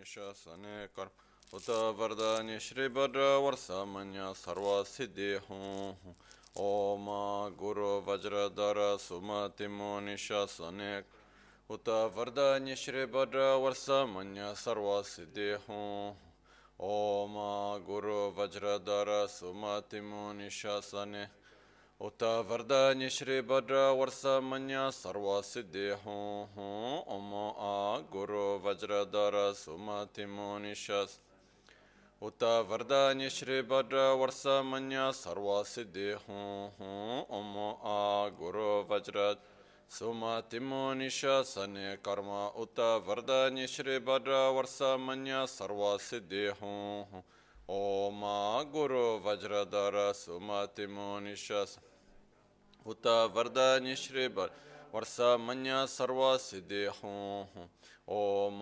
निशासने 0.00 0.86
कर 0.96 1.08
उत 1.48 1.68
वरदान्य 1.98 2.58
श्रीभद्र 2.58 3.20
वर्षमन्य 3.38 4.32
सर्व 4.34 4.68
सिद्धि 4.86 5.32
हूँ 5.46 6.14
ओम 6.58 7.06
गुरु 7.60 7.90
वज्रधर 8.06 8.78
सुमति 8.98 9.68
निशासने 10.02 10.92
उत 11.70 11.88
वरदान्य 12.16 12.74
वर्ष 13.14 13.44
वर्षमन्य 13.58 14.54
सर्व 14.56 14.88
सिद्धि 15.04 15.50
हूँ 15.66 16.16
ओम 16.86 17.36
गुरु 17.86 18.18
वज्रधर 18.38 19.10
सुमति 19.28 20.00
निशासने 20.34 21.24
उता 22.00 22.28
वरदान्य 22.40 23.08
श्री 23.08 23.40
भद्र 23.40 23.74
वर्ष 23.92 24.22
मन्य 24.42 24.90
सर्व 24.90 25.26
सिद्धि 25.42 25.88
हूँ 26.04 26.46
हूँ 26.54 27.00
ओम 27.16 27.32
आ 27.60 27.98
गुरु 28.12 28.44
वज्रधर 28.64 29.34
सुमति 29.56 30.26
मुनिशस 30.26 31.18
उता 32.22 32.60
वरदान्य 32.60 33.28
श्री 33.30 33.60
भद्र 33.62 34.06
वर्ष 34.20 34.42
मन्य 34.64 35.10
सर्व 35.14 35.62
सिद्धि 35.66 36.10
हूँ 36.22 36.72
हूँ 36.78 37.20
ओम 37.30 37.52
आ 37.84 38.28
गुरु 38.38 38.70
वज्र 38.90 39.36
सुमति 39.90 40.58
मोनिष 40.60 41.24
मुनिशने 41.24 41.94
कर्म। 41.96 42.30
उत 42.56 42.80
वरदान्य 43.08 43.66
श्री 43.66 43.98
भद्र 43.98 44.40
वर्ष 44.56 44.78
मन्य 45.00 45.44
सर्व 45.48 45.84
सिद्धि 46.00 46.46
हूँ 46.62 47.04
हूँ 47.12 47.22
ओम 47.70 48.20
गुरु 48.72 49.06
वज्रधर 49.26 50.00
सुमति 50.16 50.86
मुनिशस 50.86 51.78
उत 52.85 53.07
वरदान्य 53.35 53.95
श्री 53.95 54.27
वर्ष 54.93 55.19
मन्य 55.41 55.85
सर्व 55.89 56.21
सिद्धि 56.39 56.85
हूँ 56.97 57.69
ओम 58.09 58.59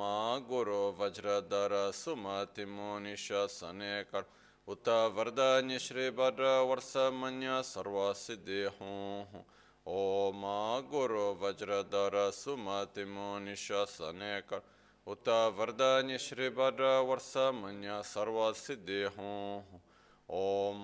गुरु 0.49 0.79
वज्रधर 0.99 1.73
सुमति 1.93 2.65
मुनिश 2.67 3.27
सने 3.51 4.03
कर 4.03 4.23
उत 4.67 4.89
वरदान्य 5.15 5.79
श्री 5.79 6.07
वर 6.11 6.41
वर्ष 6.63 6.93
मन्य 7.13 7.61
सर्व 7.65 7.97
सिद्धि 8.17 8.63
हूँ 8.79 9.43
ओम 9.85 10.43
गुरु 10.91 11.25
वज्रधर 11.41 12.15
सुमति 12.33 13.05
मुनिश 13.05 13.67
सने 13.89 14.39
कर 14.43 14.61
उत 15.07 15.29
वरदान्य 15.57 16.17
श्री 16.19 16.47
वर 16.57 16.81
वर्ष 17.03 17.33
मन्य 17.55 18.01
सर्व 18.05 18.51
सिद्धि 18.57 19.03
हूँ 19.17 19.81
ओम 20.28 20.82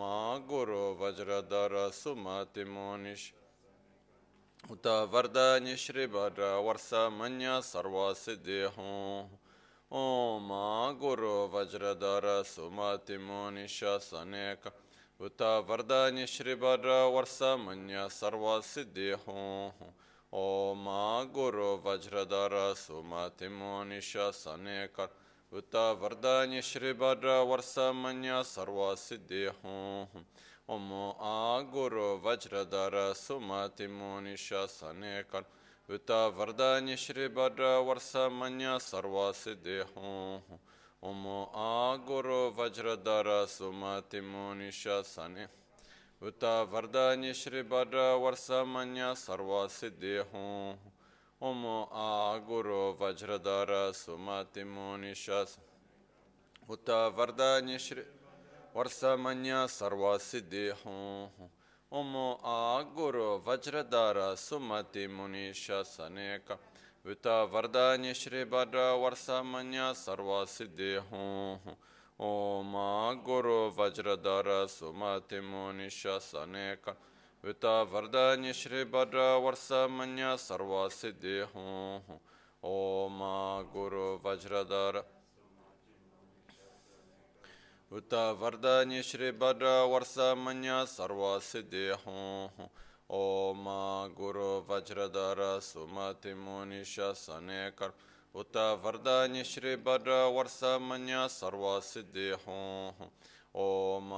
गुरु 0.49 0.83
वज्रधर 1.01 1.73
सुमति 1.95 2.65
मुनिश। 2.65 3.33
उत 4.71 4.87
वरदान्य 4.87 5.77
श्री 5.77 6.07
वर 6.07 6.41
वर्ष 6.65 6.91
मन्य 7.13 7.61
सर्व 7.63 7.97
सिद्धि 8.15 8.61
हूँ। 8.77 9.41
ओम 9.93 10.49
गुरु 10.99 11.33
वज्रधर 11.53 12.43
सुमति 12.47 13.19
मुनिश 13.19 13.81
सनेक। 13.85 14.73
उत 15.21 15.43
वरदान्य 15.69 16.27
श्री 16.27 16.55
वर 16.55 16.89
वर्ष 17.15 17.39
मन्य 17.43 18.09
सर्व 18.11 18.61
सिद्धि 18.61 19.11
हूँ। 19.29 19.93
ओम 20.33 20.85
गुरु 21.33 21.69
वज्रधर 21.85 22.75
सुमति 22.77 23.49
मुनिश 23.49 24.13
सनेक। 24.17 25.01
उत 25.54 25.76
वरदान्य 26.02 26.62
श्री 26.62 26.92
वर 26.96 27.26
वर्ष 27.44 27.74
मन्य 27.96 28.42
सर्व 28.46 28.80
सिद्धि 28.98 29.46
हूँ 29.64 30.26
ओम 30.70 30.90
आ 31.24 31.62
गुरु 31.72 32.08
वज्रधर 32.24 32.96
सुमति 33.18 33.88
मुनिश 33.90 34.50
सने 34.70 35.22
कर 35.32 35.46
उत 35.90 36.12
वरदान्य 36.36 36.96
श्री 36.98 37.26
वर 37.34 37.62
वर्ष 37.82 38.12
मन्य 38.34 38.78
सर्व 38.82 39.18
सिद्धि 39.36 39.80
हूँ 39.96 40.60
ओम 41.04 41.26
आ 41.58 41.96
गुरु 42.08 42.38
वज्रधर 42.58 43.30
सुमति 43.50 44.22
मुनिश 44.24 44.84
सने 45.08 45.48
उत 46.22 46.44
वरदान्य 46.72 47.34
श्री 47.36 47.62
वर 47.68 47.96
वर्ष 48.20 48.50
मन्य 48.68 49.14
सर्व 49.18 49.52
सिद्धि 49.72 50.18
हूँ 50.34 50.92
ओम 51.45 51.65
आ 51.93 52.39
गुरु 52.41 52.77
वज्रधर 53.01 53.71
सुमति 53.95 54.63
मुनिश 54.67 55.25
उत 56.71 56.91
वरदान्य 57.17 57.79
श्री 57.79 58.03
वर्ष 58.77 59.01
मन्य 59.21 59.67
सर्व 59.71 60.07
सिद्धि 60.21 60.65
हूँ 60.81 61.51
ओम 61.93 62.17
आ 62.47 62.81
गुरु 62.97 63.27
वज्रधर 63.47 64.21
सुमति 64.39 65.07
मुनिश 65.11 65.67
सनेक 65.87 66.53
उत 67.05 67.27
वरदान्य 67.53 68.15
श्री 68.15 68.45
वर 68.51 68.77
वर्ष 68.99 69.29
मन्य 69.47 69.93
सर्व 69.97 70.33
सिद्धि 70.49 70.95
हूँ 71.11 71.77
ओम 72.23 72.77
आ 72.79 73.13
गुरु 73.23 73.59
वज्रधर 73.79 74.51
सुमति 74.71 75.41
मुनिश 75.43 76.03
सनेक 76.23 76.95
उत 77.44 77.66
वरदान्य 77.90 78.54
श्री 78.54 78.84
वर 78.90 79.16
वर्ष 79.44 79.68
मन्य 79.92 80.36
सर्व 80.40 80.74
सिद्धि 80.92 81.38
हूँ 81.54 82.20
ओम 82.64 83.20
गुरु 83.74 84.08
वज्रधर 84.24 84.98
उत 87.92 88.14
वरदान्य 88.40 89.02
श्री 89.04 89.30
वर 89.38 89.64
वर्ष 89.88 90.18
मन्य 90.40 90.84
सर्व 90.88 91.24
सिद्धि 91.44 91.88
हूँ 92.02 92.70
ओम 93.12 93.66
गुरु 94.18 94.50
वज्रधर 94.70 95.40
सुमति 95.62 96.34
मुनिश 96.36 96.96
सने 97.18 97.70
कर 97.72 97.94
उत 98.36 98.58
वरदान्य 98.84 99.44
श्री 99.46 99.76
वर 99.82 100.10
वर्ष 100.34 100.60
मन्य 100.82 101.28
सर्व 101.32 101.80
सिद्धि 101.84 102.30
हूँ 102.46 103.10
ओम 103.56 104.10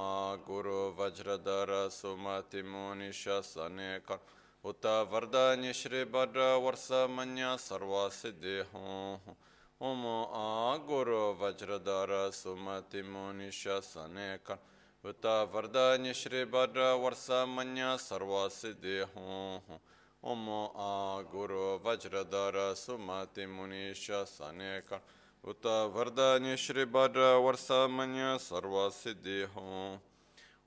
गुरु 0.46 0.80
वज्रधर 0.98 1.70
सुमति 1.90 2.62
मुनिश 2.64 3.24
सने 3.44 3.98
कर 4.00 4.18
उत 4.64 4.86
वरदान्य 5.12 5.72
श्री 5.72 6.02
वर 6.08 6.38
वर्ष 6.62 6.88
मन्य 7.10 7.56
सर्व 7.60 7.94
सिद्धि 8.12 8.58
हूँ 8.72 9.36
ओम 9.80 10.04
आ 10.06 10.76
गुरु 10.86 11.22
वज्रधर 11.40 12.12
सुमति 12.32 13.02
मुनिश 13.04 13.64
सने 13.84 14.28
कर 14.46 14.58
उत 15.04 15.26
वरदान्य 15.54 16.12
श्री 16.14 16.42
वर 16.48 16.78
वर्ष 17.00 17.26
मन्य 17.50 17.96
सर्व 18.00 18.36
सिद्धि 18.50 18.98
हूँ 19.14 19.80
ओम 20.22 20.48
आ 20.50 21.22
गुरु 21.30 21.64
वज्रधर 21.84 22.58
सुमति 22.76 23.46
मुनिश 23.48 24.06
सने 24.28 24.78
कर 24.82 25.00
उत 25.46 25.66
वरदान्य 25.94 26.56
श्री 26.56 26.84
वर 26.90 27.18
वर्ष 27.38 27.66
मन्य 27.90 28.36
सर्व 28.40 28.74
सिद्धि 28.92 29.40
हूँ 29.54 30.00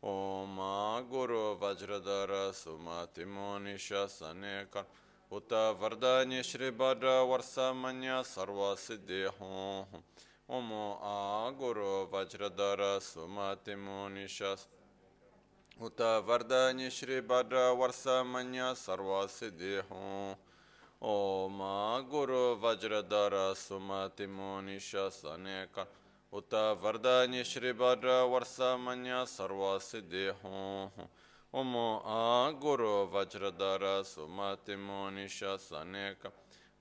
ओम 0.03 0.59
आ 0.61 0.99
गुरु 1.09 1.39
वज्रधर 1.61 2.31
सुमति 2.53 3.25
मुनिश 3.27 3.87
सने 4.11 4.53
कर 4.73 4.85
उत 5.31 5.53
वरदान्य 5.79 6.41
श्री 6.43 6.69
वर 6.75 7.05
वर्ष 7.25 7.55
मन्य 7.75 8.21
सर्व 8.25 8.59
सिद्धि 8.77 9.23
हूँ 9.39 10.03
ओम 10.49 10.73
आ 11.03 11.49
गुरु 11.57 11.91
वज्रधर 12.13 12.83
सुमति 13.03 13.75
मुनिश 13.77 14.41
उत 15.79 16.01
वरदान्य 16.27 16.89
श्री 16.91 17.19
वर 17.25 17.55
वर्ष 17.73 18.03
मन्य 18.27 18.73
सर्व 18.77 19.15
सिद्धि 19.31 19.75
हूँ 19.89 20.35
ओम 21.03 21.61
आ 21.61 21.99
गुरु 22.09 22.43
वज्रधर 22.61 23.33
सुमति 23.55 24.27
मुनिश 24.29 24.91
सने 25.13 25.59
कर 25.73 25.87
उत 26.33 26.53
वरदान्य 26.81 27.43
श्री 27.43 27.71
वर 27.73 28.05
वर्ष 28.25 28.55
मन्य 28.79 29.23
सर्व 29.27 29.61
सिद्धि 29.81 30.25
हूँ 30.41 31.07
ओम 31.53 31.75
आ 31.77 32.49
गुरु 32.61 32.93
वज्रधर 33.13 33.85
सुमति 34.05 34.75
मुनिश 34.77 35.39
सनेक 35.61 36.25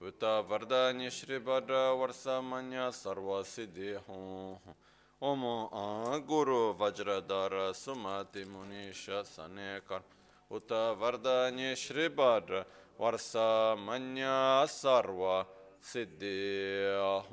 उत 0.00 0.24
वरदान्य 0.48 1.10
श्री 1.10 1.36
वर 1.46 1.72
वर्ष 1.94 2.26
मन्य 2.44 2.90
सर्व 2.94 3.42
सिद्धि 3.46 3.92
हूँ 4.08 4.74
ओम 5.22 5.44
आ 5.74 6.18
गुरु 6.26 6.58
वज्रधर 6.80 7.54
सुमति 7.74 8.44
मुनिश 8.46 9.06
सनेक 9.26 9.92
उत 10.50 10.72
वरदान्य 10.98 11.74
श्री 11.76 12.06
वर 12.16 12.64
varsamanya 12.99 14.67
sarva 14.67 15.47
siddhya 15.81 17.23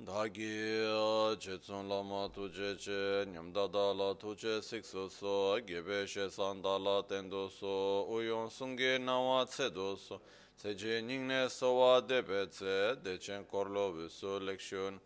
Dhagi 0.00 1.36
chetsun 1.38 1.88
lama 1.88 2.28
tuje 2.32 2.74
che 2.78 3.26
nyamda 3.26 3.66
dala 3.70 4.14
tuje 4.14 4.62
sikso 4.62 5.10
so 5.10 5.60
gebe 5.60 6.06
she 6.06 6.26
sandala 6.30 7.06
tendo 7.06 7.50
so 7.50 8.06
uyon 8.08 8.48
sunge 8.48 8.98
nawa 8.98 9.44
tsedo 9.44 9.98
so 9.98 10.20
tseje 10.56 11.02
nyingne 11.02 11.50
sowa 11.50 12.00
debe 12.00 12.46
tse 12.48 12.96
dechen 13.02 13.44
korlo 13.44 13.92
visu 13.92 14.40
lekshun 14.40 14.98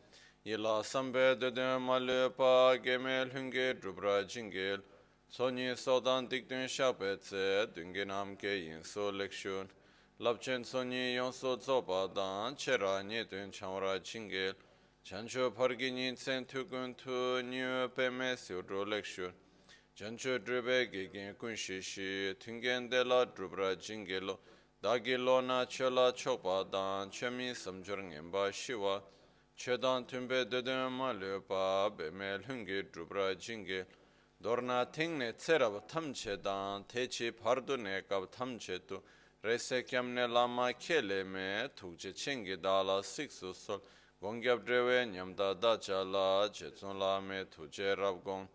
Yila 0.46 0.84
sambe 0.84 1.40
dede 1.40 1.78
male 1.80 2.28
pa 2.28 2.76
gemel 2.76 3.30
hunge 3.30 3.80
drupra 3.80 4.24
jingil. 4.28 4.82
Sonyi 5.30 5.74
sodan 5.74 6.28
dikdun 6.28 6.68
shape 6.68 7.16
tse 7.18 7.66
dungi 7.74 8.04
namke 8.04 8.52
yinso 8.66 9.10
lekshun. 9.10 9.66
labchen 10.20 10.62
sonyi 10.62 11.14
yonso 11.14 11.56
tsoba 11.56 12.14
dan 12.14 12.54
chera 12.56 13.02
nyedun 13.02 13.50
chamra 13.52 13.98
jingil. 13.98 14.52
Chancho 15.02 15.50
pargini 15.50 16.14
tsen 16.14 16.44
tukun 16.44 16.94
tu 16.94 17.40
nyu 17.42 17.88
peme 17.96 18.36
siudru 18.36 18.84
lekshun. 18.84 19.32
Chancho 19.96 20.38
drupe 20.38 20.92
gigin 20.92 21.34
kun 21.38 21.54
shishi 21.54 22.34
tungen 22.38 22.90
de 22.90 23.02
la 23.02 23.24
drupra 23.24 23.74
jingilo. 23.76 24.36
Dagi 24.82 25.16
lo 25.16 25.40
na 25.40 25.64
chola 25.64 26.12
chokpa 26.12 26.70
dan 26.70 27.10
chemi 27.10 27.54
samjur 27.54 28.02
ngenpa 28.02 28.52
shiwa. 28.52 29.00
Chedan 29.56 30.06
tümbe 30.06 30.50
dödön 30.50 30.92
ma 30.92 31.10
löpa 31.20 31.98
beme 31.98 32.38
lungi 32.48 32.92
drubra 32.94 33.34
jinge 33.38 33.86
dorna 34.44 34.90
tingne 34.92 35.32
tserab 35.32 35.88
tam 35.88 36.12
chedan 36.12 36.84
techi 36.88 37.30
pardu 37.30 37.76
ne 37.76 38.02
kab 38.08 38.32
tam 38.32 38.58
chetu 38.58 39.02
rese 39.44 39.84
kyamne 39.84 40.26
lama 40.26 40.72
kele 40.72 41.24
me 41.24 41.68
tukje 41.76 42.12
chingi 42.12 42.56
dala 42.62 43.02
siksu 43.02 43.54
sol. 43.54 43.80
Gongyab 44.20 44.66
drewe 44.66 45.06
nyamda 45.06 45.54
dacha 45.54 46.02
la 46.02 46.48
chetsun 46.48 46.98
la 46.98 47.20
me 47.20 47.44
tuje 47.44 47.96
rab 47.96 48.24
gong. 48.24 48.48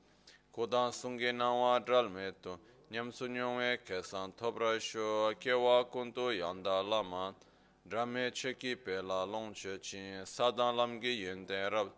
Kodan 0.51 0.91
sungi 0.91 1.31
nawa 1.31 1.79
dral 1.79 2.09
me 2.09 2.31
tu. 2.41 2.59
Nyamsu 2.91 3.27
nyongwe 3.27 3.77
kesan 3.85 4.31
tobra 4.35 4.79
shu 4.79 5.33
kewa 5.39 5.85
kuntu 5.85 6.31
yanda 6.33 6.81
lama 6.81 7.33
tu 7.39 7.48
cheki 7.89 8.75
pe 8.75 9.01
la 9.01 9.25
longche 9.25 9.81
chin 9.81 10.25
sadan 10.25 10.75
lamgi 10.75 11.23
yende 11.23 11.71
rab 11.71 11.89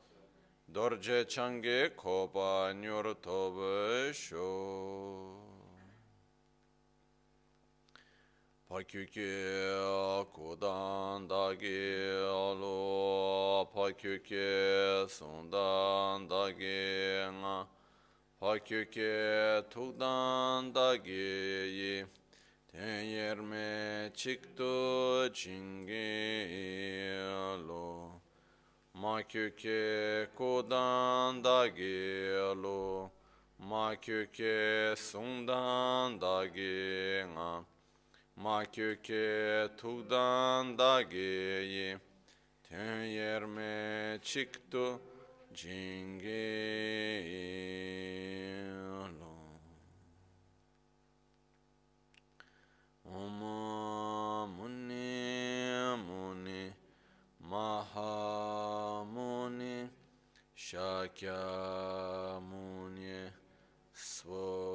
dorje 0.72 1.28
change 1.28 1.96
kopa 1.96 2.74
nyor 2.74 3.16
tobe 3.22 4.14
sho 4.14 5.36
pakyuke 8.70 9.32
kodan 10.34 11.28
dagi 11.28 11.84
alo 12.24 13.66
pakyuke 13.74 15.08
sundan 15.10 16.28
dagi 16.28 17.30
nga. 17.42 17.68
Pakyuke 18.42 19.62
tukdan 19.70 20.74
dagi 20.74 21.70
yi 21.78 22.06
Teyerme 22.72 24.12
çıktı 24.16 25.32
çingelo 25.34 25.72
Makyuke 28.94 30.28
kodan 30.36 31.44
da 31.44 31.68
gelo 31.68 33.12
Makyuke 33.58 34.94
sundan 34.98 36.22
da 36.22 36.46
gena 36.46 37.66
Makyuke 38.36 39.68
tugdan 39.78 40.78
da 40.78 41.02
geyi. 41.02 41.98
Teyerme 42.64 44.20
çıktı 44.22 45.00
çingelo 45.54 46.02
Om 53.14 53.44
Muni 54.56 55.12
Muni 62.40 63.34
Svoha 63.92 64.72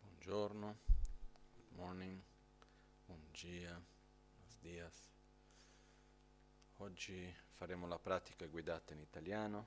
Buongiorno, 0.00 0.83
Oggi 6.94 7.34
faremo 7.48 7.88
la 7.88 7.98
pratica 7.98 8.46
guidata 8.46 8.92
in 8.92 9.00
italiano. 9.00 9.66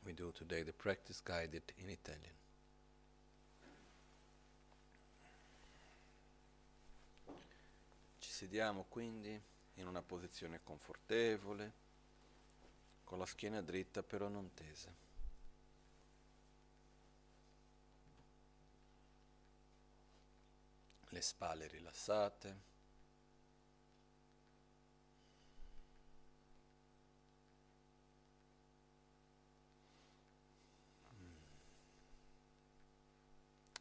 We 0.00 0.14
do 0.14 0.32
today 0.32 0.64
the 0.64 0.72
practice 0.72 1.20
guided 1.22 1.74
in 1.76 1.90
Italian. 1.90 2.34
Ci 8.18 8.30
sediamo 8.30 8.86
quindi 8.88 9.38
in 9.74 9.86
una 9.86 10.00
posizione 10.00 10.62
confortevole, 10.62 11.72
con 13.04 13.18
la 13.18 13.26
schiena 13.26 13.60
dritta 13.60 14.02
però 14.02 14.28
non 14.28 14.54
tesa. 14.54 14.90
Le 21.10 21.20
spalle 21.20 21.68
rilassate. 21.68 22.76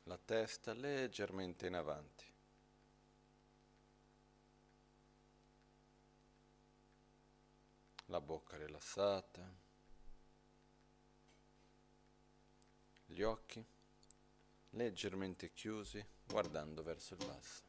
la 0.08 0.17
testa 0.28 0.74
leggermente 0.74 1.68
in 1.68 1.74
avanti. 1.74 2.26
La 8.08 8.20
bocca 8.20 8.58
rilassata. 8.58 9.50
Gli 13.06 13.22
occhi 13.22 13.66
leggermente 14.72 15.54
chiusi 15.54 16.06
guardando 16.26 16.84
verso 16.84 17.14
il 17.14 17.26
basso. 17.26 17.67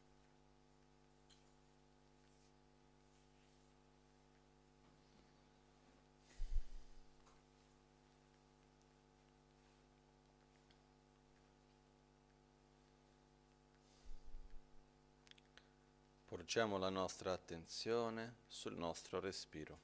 Porgiamo 16.48 16.78
la 16.78 16.88
nostra 16.88 17.34
attenzione 17.34 18.36
sul 18.46 18.74
nostro 18.74 19.20
respiro, 19.20 19.78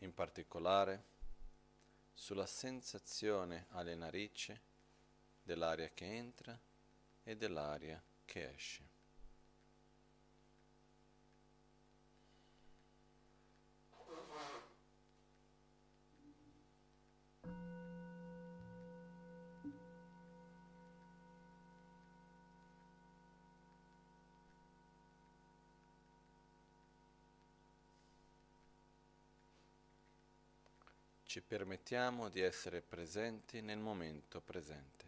in 0.00 0.12
particolare 0.12 1.04
sulla 2.12 2.44
sensazione 2.44 3.64
alle 3.70 3.94
narici 3.94 4.54
dell'aria 5.42 5.88
che 5.88 6.04
entra 6.04 6.60
e 7.22 7.34
dell'aria 7.34 7.98
che 8.26 8.52
esce. 8.52 8.91
Ci 31.32 31.40
permettiamo 31.40 32.28
di 32.28 32.42
essere 32.42 32.82
presenti 32.82 33.62
nel 33.62 33.78
momento 33.78 34.42
presente. 34.42 35.06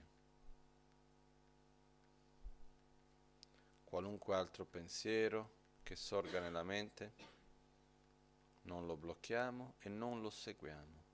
Qualunque 3.84 4.34
altro 4.34 4.64
pensiero 4.64 5.50
che 5.82 5.96
sorga 5.96 6.40
nella 6.40 6.62
mente, 6.62 7.12
non 8.62 8.86
lo 8.86 8.96
blocchiamo 8.96 9.74
e 9.80 9.90
non 9.90 10.22
lo 10.22 10.30
seguiamo. 10.30 11.04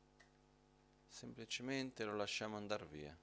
Semplicemente 1.09 2.05
lo 2.05 2.14
lasciamo 2.14 2.57
andare 2.57 2.87
via, 2.87 3.19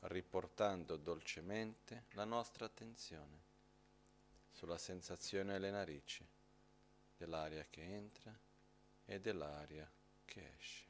riportando 0.00 0.98
dolcemente 0.98 2.04
la 2.10 2.24
nostra 2.26 2.66
attenzione 2.66 3.40
sulla 4.52 4.76
sensazione 4.76 5.54
alle 5.54 5.70
narici 5.70 6.22
dell'aria 7.16 7.64
che 7.70 7.84
entra 7.84 8.38
e 9.06 9.18
dell'aria 9.18 9.90
che 10.26 10.52
esce. 10.58 10.89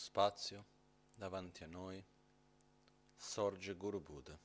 spazio, 0.00 0.64
davanti 1.12 1.62
a 1.62 1.66
noi, 1.66 2.02
sorge 3.14 3.74
Guru 3.74 4.00
Buddha 4.00 4.36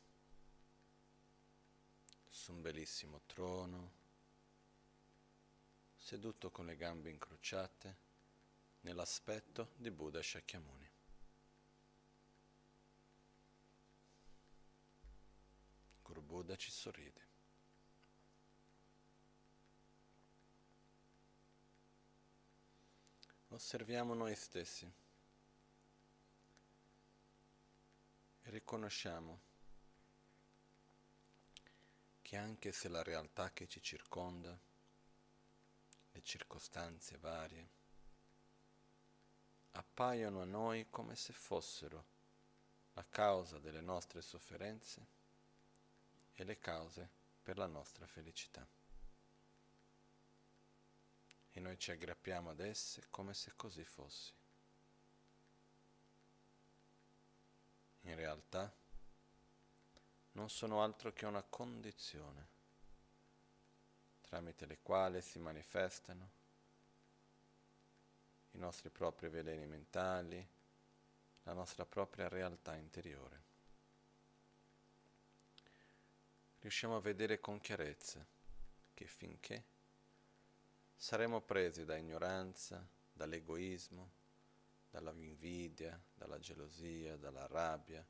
su 2.28 2.52
un 2.52 2.62
bellissimo 2.62 3.22
trono, 3.26 3.94
seduto 5.96 6.52
con 6.52 6.66
le 6.66 6.76
gambe 6.76 7.10
incrociate 7.10 7.98
nell'aspetto 8.82 9.72
di 9.78 9.90
Buddha 9.92 10.22
Shakyamuni. 10.22 10.92
Guru 16.04 16.22
Buddha 16.22 16.58
ci 16.58 16.70
sorride. 16.70 17.24
Osserviamo 23.48 24.14
noi 24.14 24.36
stessi 24.36 24.86
e 24.86 25.04
riconosciamo 28.46 29.42
che 32.22 32.38
anche 32.38 32.72
se 32.72 32.90
la 32.90 33.04
realtà 33.04 33.52
che 33.52 33.68
ci 33.68 33.82
circonda, 33.82 34.58
le 36.12 36.22
circostanze 36.22 37.18
varie, 37.18 37.70
appaiono 39.72 40.42
a 40.42 40.46
noi 40.46 40.88
come 40.90 41.16
se 41.16 41.34
fossero 41.34 42.14
la 42.94 43.06
causa 43.10 43.60
delle 43.60 43.82
nostre 43.82 44.22
sofferenze 44.22 45.06
e 46.34 46.44
le 46.44 46.58
cause 46.58 47.10
per 47.44 47.58
la 47.58 47.68
nostra 47.68 48.08
felicità. 48.08 48.66
E 51.52 51.60
noi 51.60 51.78
ci 51.78 51.92
aggrappiamo 51.92 52.50
ad 52.50 52.60
esse 52.60 53.08
come 53.10 53.34
se 53.34 53.54
così 53.56 53.84
fosse. 53.84 54.45
In 58.06 58.16
realtà, 58.16 58.72
non 60.34 60.50
sono 60.50 60.82
altro 60.82 61.12
che 61.14 61.26
una 61.26 61.44
condizione 61.44 62.54
tramite 64.22 64.66
le 64.66 64.80
quali 64.82 65.22
si 65.22 65.40
manifestano 65.40 66.30
i 68.52 68.58
nostri 68.58 68.90
propri 68.90 69.30
veleni 69.30 69.66
mentali, 69.66 70.48
la 71.44 71.54
nostra 71.54 71.86
propria 71.86 72.28
realtà 72.28 72.76
interiore. 72.76 73.44
Riusciamo 76.60 76.96
a 76.96 77.02
vedere 77.02 77.40
con 77.40 77.60
chiarezza 77.60 78.26
che 78.94 79.06
finché 79.06 79.64
saremo 80.96 81.42
presi 81.42 81.86
da 81.86 81.96
ignoranza, 81.96 82.86
dall'egoismo, 83.12 84.24
dalla 84.96 85.12
invidia, 85.12 86.02
dalla 86.14 86.40
gelosia, 86.40 87.18
dalla 87.18 87.48
rabbia, 87.48 88.06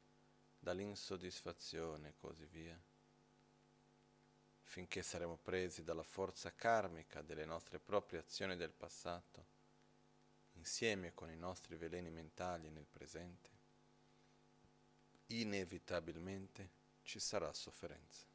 dall'insoddisfazione 0.60 2.10
e 2.10 2.16
così 2.16 2.46
via, 2.46 2.80
finché 4.62 5.02
saremo 5.02 5.36
presi 5.38 5.84
dalla 5.84 6.04
forza 6.04 6.54
karmica 6.54 7.24
delle 7.24 7.46
nostre 7.46 7.80
proprie 7.80 8.20
azioni 8.20 8.56
del 8.56 8.72
passato, 8.72 9.48
insieme 10.54 11.16
con 11.16 11.32
i 11.32 11.38
nostri 11.38 11.76
veleni 11.76 12.12
mentali 12.12 12.70
nel 12.70 12.86
presente, 12.86 13.50
inevitabilmente 15.28 16.70
ci 17.02 17.20
sarà 17.20 17.52
sofferenza. 17.52 18.35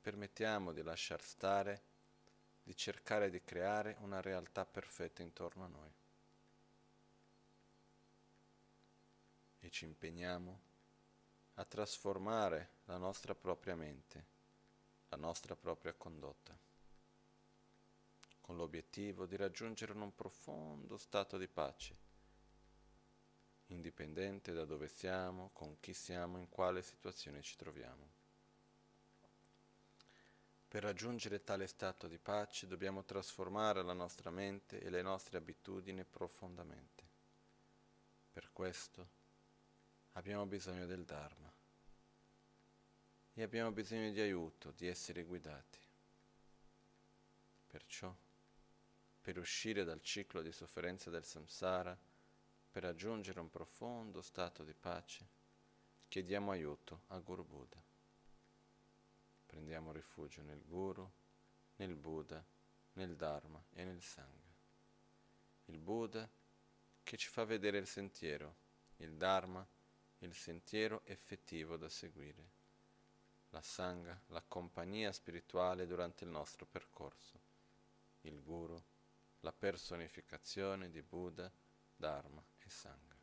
Permettiamo 0.00 0.72
di 0.72 0.82
lasciar 0.82 1.22
stare 1.22 1.88
di 2.62 2.76
cercare 2.76 3.30
di 3.30 3.42
creare 3.42 3.96
una 4.00 4.20
realtà 4.20 4.64
perfetta 4.64 5.22
intorno 5.22 5.64
a 5.64 5.68
noi. 5.68 5.92
E 9.58 9.70
ci 9.70 9.84
impegniamo 9.84 10.60
a 11.54 11.64
trasformare 11.64 12.78
la 12.84 12.96
nostra 12.96 13.34
propria 13.34 13.74
mente, 13.74 14.26
la 15.08 15.16
nostra 15.16 15.56
propria 15.56 15.92
condotta, 15.94 16.56
con 18.40 18.56
l'obiettivo 18.56 19.26
di 19.26 19.36
raggiungere 19.36 19.92
un 19.92 20.14
profondo 20.14 20.96
stato 20.96 21.36
di 21.38 21.48
pace, 21.48 21.96
indipendente 23.66 24.52
da 24.52 24.64
dove 24.64 24.88
siamo, 24.88 25.50
con 25.52 25.78
chi 25.80 25.92
siamo, 25.92 26.38
in 26.38 26.48
quale 26.48 26.82
situazione 26.82 27.42
ci 27.42 27.56
troviamo. 27.56 28.19
Per 30.70 30.84
raggiungere 30.84 31.42
tale 31.42 31.66
stato 31.66 32.06
di 32.06 32.16
pace 32.16 32.68
dobbiamo 32.68 33.02
trasformare 33.02 33.82
la 33.82 33.92
nostra 33.92 34.30
mente 34.30 34.80
e 34.80 34.88
le 34.88 35.02
nostre 35.02 35.36
abitudini 35.36 36.04
profondamente. 36.04 37.02
Per 38.30 38.52
questo 38.52 39.08
abbiamo 40.12 40.46
bisogno 40.46 40.86
del 40.86 41.04
Dharma 41.04 41.52
e 43.34 43.42
abbiamo 43.42 43.72
bisogno 43.72 44.12
di 44.12 44.20
aiuto, 44.20 44.70
di 44.70 44.86
essere 44.86 45.24
guidati. 45.24 45.80
Perciò, 47.66 48.14
per 49.22 49.38
uscire 49.38 49.82
dal 49.82 50.00
ciclo 50.00 50.40
di 50.40 50.52
sofferenza 50.52 51.10
del 51.10 51.24
samsara, 51.24 51.98
per 52.70 52.84
raggiungere 52.84 53.40
un 53.40 53.50
profondo 53.50 54.22
stato 54.22 54.62
di 54.62 54.74
pace, 54.74 55.26
chiediamo 56.06 56.52
aiuto 56.52 57.00
a 57.08 57.18
Guru 57.18 57.44
Buddha. 57.44 57.89
Prendiamo 59.50 59.90
rifugio 59.90 60.42
nel 60.42 60.62
Guru, 60.64 61.10
nel 61.78 61.96
Buddha, 61.96 62.42
nel 62.92 63.16
Dharma 63.16 63.60
e 63.72 63.82
nel 63.82 64.00
Sangha. 64.00 64.54
Il 65.64 65.78
Buddha 65.78 66.30
che 67.02 67.16
ci 67.16 67.28
fa 67.28 67.44
vedere 67.44 67.78
il 67.78 67.88
sentiero, 67.88 68.54
il 68.98 69.16
Dharma, 69.16 69.66
il 70.18 70.32
sentiero 70.36 71.02
effettivo 71.04 71.76
da 71.76 71.88
seguire, 71.88 72.48
la 73.50 73.60
Sangha, 73.60 74.16
la 74.28 74.42
compagnia 74.46 75.10
spirituale 75.10 75.84
durante 75.84 76.22
il 76.22 76.30
nostro 76.30 76.64
percorso, 76.64 77.40
il 78.20 78.40
Guru, 78.40 78.80
la 79.40 79.52
personificazione 79.52 80.90
di 80.90 81.02
Buddha, 81.02 81.50
Dharma 81.96 82.40
e 82.60 82.70
Sangha. 82.70 83.18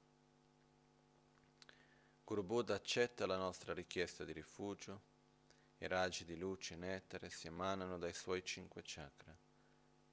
Guru 2.26 2.44
Buddha 2.44 2.76
accetta 2.76 3.26
la 3.26 3.38
nostra 3.38 3.74
richiesta 3.74 4.26
di 4.26 4.34
rifugio 4.34 5.16
i 5.80 5.88
raggi 5.88 6.26
di 6.26 6.38
luce 6.38 6.74
in 6.74 6.84
etere 6.84 7.30
si 7.30 7.48
emanano 7.48 7.98
dai 7.98 8.14
suoi 8.14 8.44
cinque 8.44 8.82
chakra, 8.84 9.38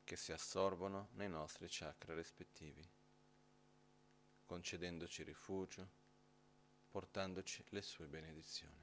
che 0.04 0.16
si 0.16 0.32
assorbono 0.32 1.08
nei 1.14 1.28
nostri 1.28 1.66
chakra 1.70 2.14
rispettivi, 2.14 2.86
concedendoci 4.44 5.22
rifugio, 5.22 5.88
portandoci 6.90 7.64
le 7.70 7.82
sue 7.82 8.06
benedizioni. 8.06 8.82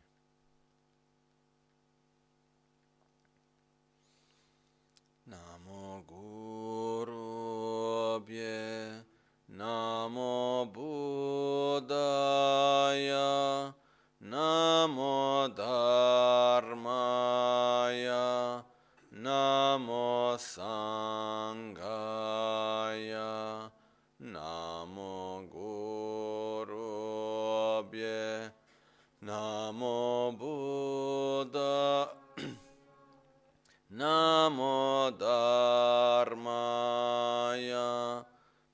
Namo 5.23 6.03
Guru 6.03 7.11
Bhye 8.23 9.05
Namo 9.45 10.65
Buddhaya 10.71 12.01
Namo 14.23 15.49
Dharmaya 15.49 15.81
Namo 19.17 20.37
Sangaya 20.37 21.81
Namo 24.21 25.49
Gurubhye 26.69 27.01
Namo 29.25 30.37
Buddha 30.37 32.09
Namo 33.97 35.09
Dharmaya 35.17 36.53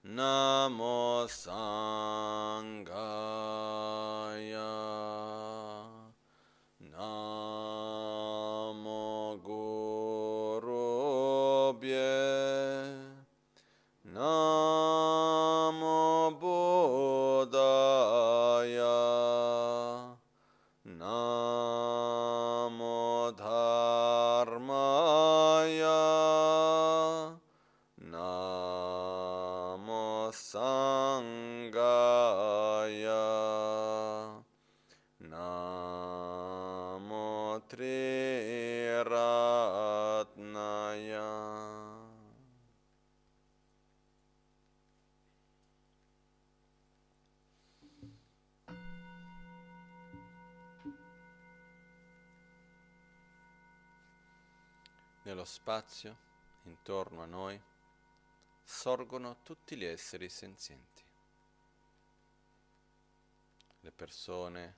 Namo 0.03 1.25
Sangaya 1.29 2.56
ratnaya. 39.03 40.45
Nello 55.23 55.43
spazio, 55.43 56.17
intorno 56.63 57.21
a 57.21 57.25
noi, 57.25 57.61
sorgono 58.63 59.41
tutti 59.43 59.75
gli 59.75 59.83
esseri 59.83 60.29
senzienti. 60.29 61.03
Le 63.81 63.91
persone 63.91 64.75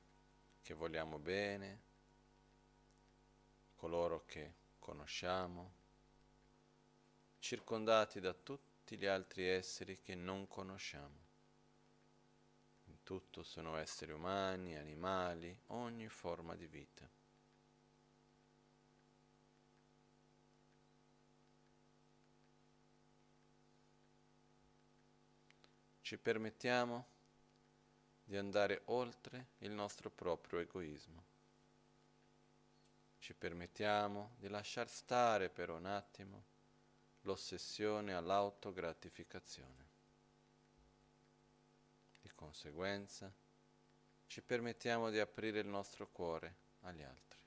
che 0.64 0.74
vogliamo 0.74 1.20
bene, 1.20 1.89
coloro 3.80 4.26
che 4.26 4.56
conosciamo, 4.78 5.72
circondati 7.40 8.20
da 8.20 8.34
tutti 8.34 8.98
gli 8.98 9.06
altri 9.06 9.48
esseri 9.48 10.02
che 10.02 10.16
non 10.16 10.50
conosciamo. 10.50 11.28
In 12.88 13.04
tutto 13.04 13.42
sono 13.42 13.78
esseri 13.78 14.12
umani, 14.12 14.76
animali, 14.76 15.58
ogni 15.68 16.10
forma 16.10 16.56
di 16.56 16.68
vita. 16.68 17.10
ci 26.10 26.18
permettiamo 26.18 27.06
di 28.24 28.36
andare 28.36 28.82
oltre 28.86 29.50
il 29.60 29.70
nostro 29.70 30.10
proprio 30.10 30.58
egoismo. 30.58 31.29
Ci 33.20 33.34
permettiamo 33.34 34.36
di 34.38 34.48
lasciar 34.48 34.90
stare 34.90 35.50
per 35.50 35.70
un 35.70 35.86
attimo 35.86 36.46
l'ossessione 37.22 38.14
all'autogratificazione. 38.14 39.88
Di 42.22 42.32
conseguenza, 42.34 43.32
ci 44.26 44.42
permettiamo 44.42 45.10
di 45.10 45.20
aprire 45.20 45.60
il 45.60 45.68
nostro 45.68 46.10
cuore 46.10 46.56
agli 46.82 47.04
altri. 47.04 47.40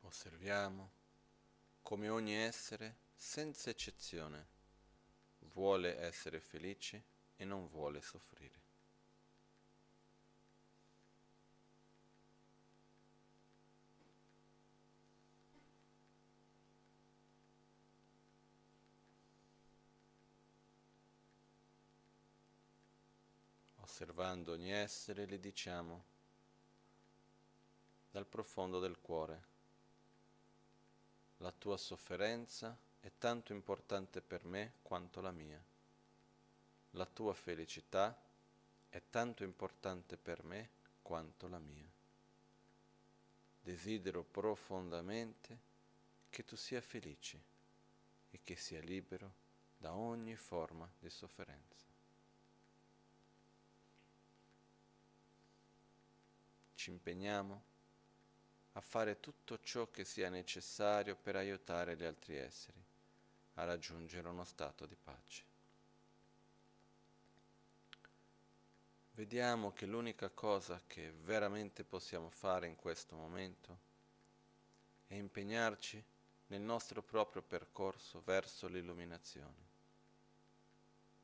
Osserviamo 0.00 0.90
come 1.82 2.08
ogni 2.08 2.34
essere, 2.34 2.96
senza 3.14 3.70
eccezione, 3.70 4.46
vuole 5.52 5.98
essere 5.98 6.40
felice 6.40 7.04
e 7.36 7.44
non 7.44 7.68
vuole 7.68 8.00
soffrire. 8.00 8.63
Osservando 23.94 24.50
ogni 24.50 24.72
essere 24.72 25.24
le 25.24 25.38
diciamo 25.38 26.04
dal 28.10 28.26
profondo 28.26 28.80
del 28.80 28.98
cuore, 29.00 29.42
la 31.36 31.52
tua 31.52 31.76
sofferenza 31.76 32.76
è 32.98 33.12
tanto 33.18 33.52
importante 33.52 34.20
per 34.20 34.44
me 34.46 34.72
quanto 34.82 35.20
la 35.20 35.30
mia. 35.30 35.64
La 36.90 37.06
tua 37.06 37.34
felicità 37.34 38.20
è 38.88 39.00
tanto 39.10 39.44
importante 39.44 40.16
per 40.16 40.42
me 40.42 40.70
quanto 41.00 41.46
la 41.46 41.60
mia. 41.60 41.88
Desidero 43.62 44.24
profondamente 44.24 45.58
che 46.30 46.44
tu 46.44 46.56
sia 46.56 46.80
felice 46.80 47.40
e 48.32 48.40
che 48.42 48.56
sia 48.56 48.80
libero 48.80 49.32
da 49.76 49.94
ogni 49.94 50.34
forma 50.34 50.90
di 50.98 51.10
sofferenza. 51.10 51.93
Ci 56.84 56.90
impegniamo 56.90 57.62
a 58.72 58.80
fare 58.82 59.18
tutto 59.18 59.58
ciò 59.62 59.90
che 59.90 60.04
sia 60.04 60.28
necessario 60.28 61.16
per 61.16 61.34
aiutare 61.34 61.96
gli 61.96 62.04
altri 62.04 62.36
esseri 62.36 62.78
a 63.54 63.64
raggiungere 63.64 64.28
uno 64.28 64.44
stato 64.44 64.84
di 64.84 64.94
pace. 64.94 65.44
Vediamo 69.12 69.72
che 69.72 69.86
l'unica 69.86 70.28
cosa 70.28 70.78
che 70.86 71.10
veramente 71.10 71.84
possiamo 71.84 72.28
fare 72.28 72.66
in 72.66 72.76
questo 72.76 73.16
momento 73.16 73.78
è 75.06 75.14
impegnarci 75.14 76.04
nel 76.48 76.60
nostro 76.60 77.02
proprio 77.02 77.40
percorso 77.40 78.20
verso 78.26 78.68
l'illuminazione, 78.68 79.68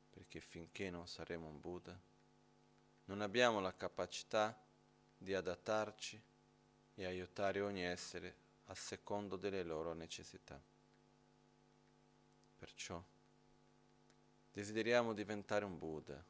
perché 0.09 0.41
finché 0.41 0.89
non 0.89 1.07
saremo 1.07 1.49
un 1.49 1.61
Buddha, 1.61 2.01
non 3.05 3.21
abbiamo 3.21 3.61
la 3.61 3.77
capacità 3.77 4.69
di 5.23 5.35
adattarci 5.35 6.19
e 6.95 7.05
aiutare 7.05 7.61
ogni 7.61 7.83
essere 7.83 8.35
a 8.67 8.75
secondo 8.75 9.37
delle 9.37 9.63
loro 9.63 9.93
necessità. 9.93 10.59
Perciò 12.57 13.03
desideriamo 14.51 15.13
diventare 15.13 15.67
un 15.67 15.79
Buddha, 15.79 16.25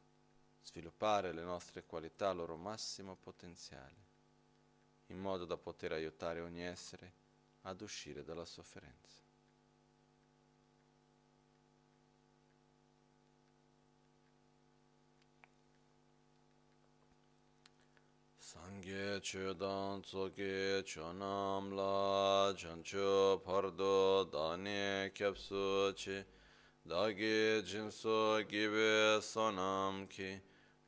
sviluppare 0.61 1.31
le 1.31 1.41
nostre 1.41 1.85
qualità 1.85 2.29
al 2.31 2.37
loro 2.37 2.57
massimo 2.57 3.15
potenziale, 3.15 3.95
in 5.07 5.19
modo 5.19 5.45
da 5.45 5.55
poter 5.55 5.93
aiutare 5.93 6.41
ogni 6.41 6.63
essere 6.63 7.13
ad 7.61 7.79
uscire 7.79 8.25
dalla 8.25 8.45
sofferenza. 8.45 9.20
Sangye 18.81 19.21
chodan 19.21 20.01
tsoke 20.01 20.83
chonam 20.83 21.75
la 21.75 22.51
chancho 22.55 23.39
pardo 23.45 24.23
dane 24.25 25.11
kyapsu 25.13 25.93
chi 25.95 26.23
dagi 26.87 27.61
jinso 27.63 28.41
gibe 28.47 29.21
sonam 29.21 30.07
ki 30.09 30.41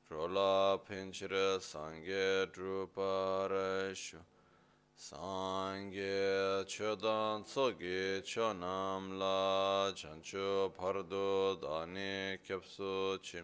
rola 0.09 0.79
pinchire 0.79 1.59
sangye 1.59 2.47
druparashu 2.51 4.17
Sangye 4.97 6.65
chodan 6.65 7.43
tsoke 7.43 8.23
chonam 8.23 9.19
la 9.19 9.91
chancho 9.93 10.73
pardo 10.75 11.55
dane 11.61 12.39
kyapsu 12.43 13.19
chi 13.21 13.43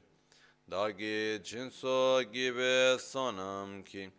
dāgi 0.68 1.40
jinso 1.44 2.24
gibe 2.32 2.98
sonam 2.98 3.84
ki 3.84 4.10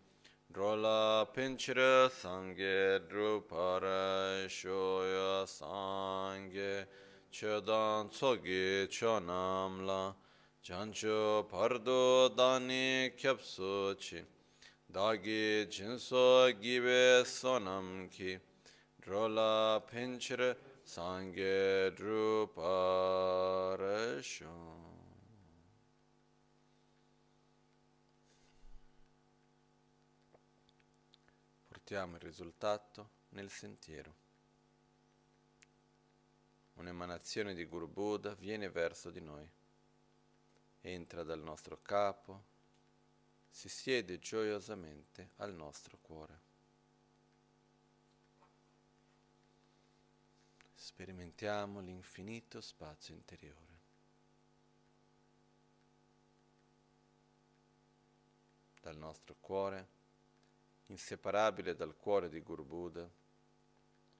drola 0.52 1.26
pinchira 1.32 2.10
sangye 2.10 2.98
drupara 3.08 4.48
shoya 4.48 5.46
sangye 5.46 6.86
chodan 7.30 8.08
tsogi 8.10 8.88
chonam 8.90 9.86
la 9.86 10.12
jancho 10.60 11.46
pardo 11.48 12.28
dani 12.36 13.12
kyapsu 13.16 13.94
chi 13.96 14.24
dāgi 14.92 15.68
jinso 15.70 16.50
gibe 16.60 17.24
sonam 17.24 18.10
ki 18.10 18.40
drola 19.00 19.80
pinchira 19.88 20.56
sangye 20.84 21.94
drupara 21.94 23.40
shoya 24.20 24.79
portiamo 31.90 32.18
il 32.18 32.22
risultato 32.22 33.10
nel 33.30 33.50
sentiero. 33.50 34.14
Un'emanazione 36.74 37.52
di 37.52 37.64
Guru 37.64 37.88
Buddha 37.88 38.32
viene 38.34 38.70
verso 38.70 39.10
di 39.10 39.20
noi, 39.20 39.44
entra 40.82 41.24
dal 41.24 41.40
nostro 41.40 41.82
capo, 41.82 42.44
si 43.50 43.68
siede 43.68 44.20
gioiosamente 44.20 45.30
al 45.38 45.52
nostro 45.52 45.98
cuore. 46.00 46.40
Sperimentiamo 50.72 51.80
l'infinito 51.80 52.60
spazio 52.60 53.14
interiore. 53.14 53.78
Dal 58.80 58.96
nostro 58.96 59.34
cuore 59.40 59.98
inseparabile 60.90 61.74
dal 61.74 61.96
cuore 61.96 62.28
di 62.28 62.40
Guru 62.40 62.64
Buddha, 62.64 63.08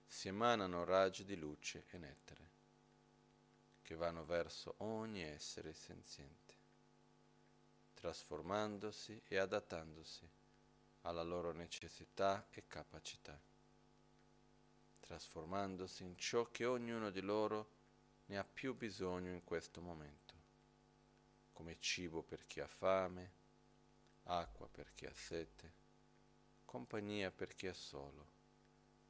si 0.06 0.28
emanano 0.28 0.84
raggi 0.84 1.24
di 1.24 1.36
luce 1.36 1.84
e 1.90 1.98
nettare 1.98 2.48
che 3.82 3.96
vanno 3.96 4.24
verso 4.24 4.74
ogni 4.78 5.22
essere 5.22 5.72
senziente, 5.72 6.54
trasformandosi 7.94 9.20
e 9.26 9.36
adattandosi 9.36 10.28
alla 11.02 11.22
loro 11.22 11.50
necessità 11.52 12.46
e 12.50 12.64
capacità, 12.68 13.38
trasformandosi 15.00 16.04
in 16.04 16.16
ciò 16.16 16.50
che 16.52 16.66
ognuno 16.66 17.10
di 17.10 17.20
loro 17.20 17.78
ne 18.26 18.38
ha 18.38 18.44
più 18.44 18.76
bisogno 18.76 19.32
in 19.32 19.42
questo 19.42 19.80
momento, 19.80 20.34
come 21.52 21.78
cibo 21.80 22.22
per 22.22 22.46
chi 22.46 22.60
ha 22.60 22.68
fame, 22.68 23.32
acqua 24.24 24.68
per 24.68 24.92
chi 24.94 25.06
ha 25.06 25.12
sete, 25.12 25.79
compagnia 26.70 27.32
per 27.32 27.56
chi 27.56 27.66
è 27.66 27.72
solo, 27.72 28.24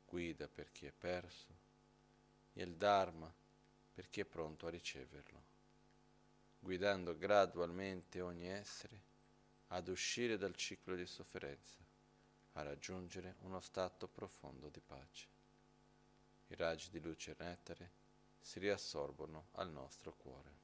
guida 0.07 0.49
per 0.49 0.73
chi 0.73 0.87
è 0.87 0.93
perso 0.93 1.55
e 2.55 2.63
il 2.63 2.75
Dharma 2.75 3.31
per 3.93 4.09
chi 4.09 4.21
è 4.21 4.25
pronto 4.25 4.67
a 4.67 4.71
riceverlo, 4.71 5.43
guidando 6.59 7.15
gradualmente 7.19 8.23
ogni 8.23 8.49
essere 8.49 8.99
ad 9.67 9.89
uscire 9.89 10.39
dal 10.39 10.57
ciclo 10.57 10.95
di 10.95 11.05
sofferenza, 11.05 11.77
a 12.53 12.63
raggiungere 12.63 13.35
uno 13.41 13.61
stato 13.61 14.09
profondo 14.09 14.71
di 14.71 14.81
pace. 14.81 15.27
I 16.47 16.55
raggi 16.55 16.89
di 16.89 16.99
luce 16.99 17.33
e 17.33 17.45
nettare 17.45 17.91
si 18.41 18.59
riassorbono 18.59 19.49
al 19.57 19.71
nostro 19.71 20.15
cuore. 20.15 20.60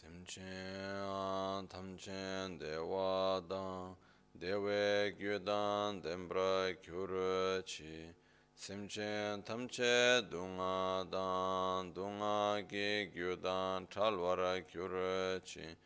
Simchen 0.00 1.66
tamchen 1.66 2.56
dewa 2.56 3.42
dan, 3.48 3.96
dewe 4.38 5.12
gyu 5.18 5.44
dan 5.44 6.00
gyuru 6.00 7.60
chi. 7.66 8.14
Simchen 8.54 9.42
tamche 9.42 10.22
dunga 10.30 11.04
dan, 11.10 11.92
dunga 11.92 12.62
gi 12.68 13.10
gyu 13.12 13.34
dan 13.42 13.88
chalwara 13.88 14.60
gyuru 14.70 15.40
chi. 15.44 15.76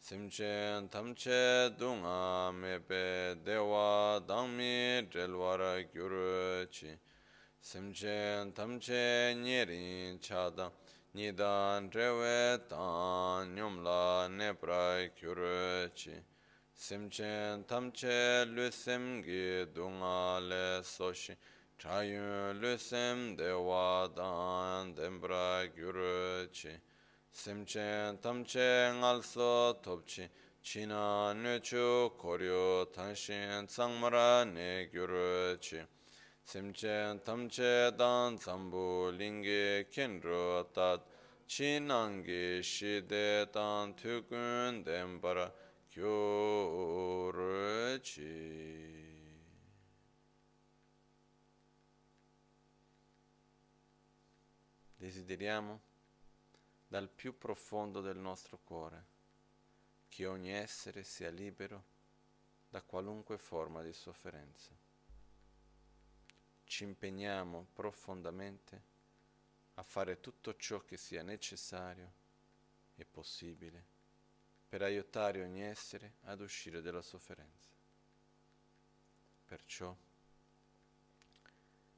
Simchen 0.00 0.88
tamche 0.88 1.76
dunga 1.76 2.50
mepe 2.50 3.36
dewa 3.44 4.18
dangmi 4.26 5.06
chelwara 5.10 5.84
gyuru 5.92 6.66
chi. 6.70 6.98
Simchen 7.60 8.50
tamche 8.54 9.34
nyerin 9.36 10.18
chadang, 10.20 10.72
nidan 11.18 11.90
trewe 11.90 12.60
tan 12.68 13.52
nyumla 13.56 14.28
nepra 14.28 15.10
kyuruchi 15.18 16.14
simchen 16.72 17.64
tamche 17.66 18.46
lusim 18.54 19.20
gi 19.24 19.66
dunga 19.74 20.38
le 20.48 20.80
soshi 20.80 21.34
chayun 21.76 22.60
lusim 22.62 23.36
dewa 23.36 24.08
dan 24.14 24.94
dembra 24.94 25.66
kyuruchi 25.74 26.78
simchen 27.32 28.16
tamche 28.22 28.92
ngalso 29.00 29.74
topchi 29.82 30.28
china 30.62 31.34
nuchu 31.34 32.12
koryo 32.16 32.86
tanshin 32.94 33.66
tsangmara 33.66 34.44
ne 34.44 34.88
kyuruchi 34.92 35.84
chi 36.48 36.48
simchen 36.48 37.20
tamche 37.22 37.92
dan 37.94 38.38
zambu 38.38 39.10
lingi 39.10 39.86
kenro 39.90 40.64
tat 40.72 41.04
chinangi 41.46 42.62
shide 42.62 43.50
dan 43.52 43.94
tukun 43.94 44.82
dembara 44.82 45.52
kyoro 45.90 47.98
chi. 48.00 48.96
Desideriamo 54.96 55.80
dal 56.88 57.10
più 57.10 57.36
profondo 57.36 58.00
del 58.00 58.16
nostro 58.16 58.58
cuore 58.64 59.04
che 60.08 60.24
ogni 60.24 60.52
essere 60.52 61.04
sia 61.04 61.28
libero 61.28 61.84
da 62.70 62.80
qualunque 62.80 63.36
forma 63.36 63.82
di 63.82 63.92
sofferenza. 63.92 64.77
Ci 66.68 66.84
impegniamo 66.84 67.68
profondamente 67.72 68.82
a 69.76 69.82
fare 69.82 70.20
tutto 70.20 70.54
ciò 70.54 70.84
che 70.84 70.98
sia 70.98 71.22
necessario 71.22 72.12
e 72.94 73.06
possibile 73.06 73.82
per 74.68 74.82
aiutare 74.82 75.42
ogni 75.42 75.62
essere 75.62 76.16
ad 76.24 76.42
uscire 76.42 76.82
dalla 76.82 77.00
sofferenza. 77.00 77.70
Perciò 79.46 79.96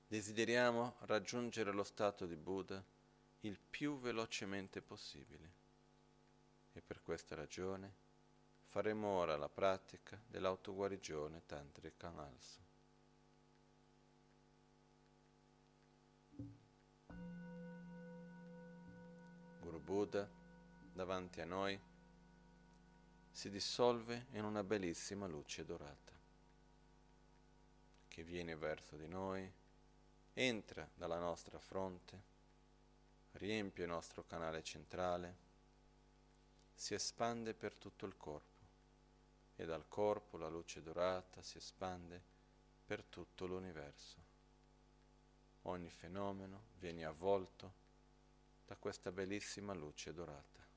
desideriamo 0.06 0.98
raggiungere 1.00 1.72
lo 1.72 1.84
stato 1.84 2.24
di 2.26 2.36
Buddha 2.36 2.82
il 3.40 3.58
più 3.58 3.98
velocemente 3.98 4.80
possibile 4.80 5.50
e 6.74 6.80
per 6.80 7.02
questa 7.02 7.34
ragione 7.34 7.92
faremo 8.66 9.08
ora 9.08 9.36
la 9.36 9.48
pratica 9.48 10.16
dell'autoguarigione 10.28 11.42
tantrica 11.44 12.14
also. 12.14 12.69
Buddha 19.90 20.30
davanti 20.92 21.40
a 21.40 21.44
noi 21.44 21.76
si 23.28 23.50
dissolve 23.50 24.26
in 24.34 24.44
una 24.44 24.62
bellissima 24.62 25.26
luce 25.26 25.64
dorata 25.64 26.12
che 28.06 28.22
viene 28.22 28.54
verso 28.54 28.94
di 28.94 29.08
noi, 29.08 29.52
entra 30.34 30.88
dalla 30.94 31.18
nostra 31.18 31.58
fronte, 31.58 32.22
riempie 33.32 33.82
il 33.82 33.90
nostro 33.90 34.22
canale 34.22 34.62
centrale, 34.62 35.36
si 36.72 36.94
espande 36.94 37.52
per 37.52 37.74
tutto 37.74 38.06
il 38.06 38.16
corpo 38.16 38.64
e 39.56 39.64
dal 39.64 39.88
corpo 39.88 40.36
la 40.36 40.48
luce 40.48 40.82
dorata 40.82 41.42
si 41.42 41.56
espande 41.56 42.22
per 42.86 43.02
tutto 43.02 43.44
l'universo. 43.44 44.18
Ogni 45.62 45.90
fenomeno 45.90 46.66
viene 46.78 47.04
avvolto 47.04 47.79
da 48.70 48.76
questa 48.76 49.10
bellissima 49.10 49.74
luce 49.74 50.12
dorata. 50.12 50.69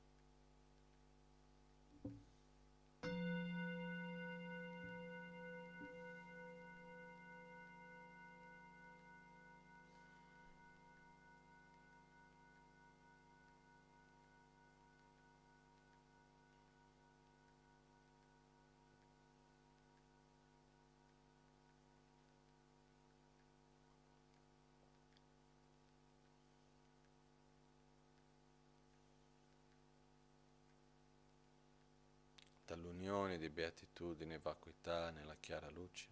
Dall'unione 32.74 33.38
di 33.38 33.48
beatitudine 33.48 34.34
e 34.34 34.38
vacuità 34.40 35.10
nella 35.10 35.36
chiara 35.36 35.70
luce, 35.70 36.08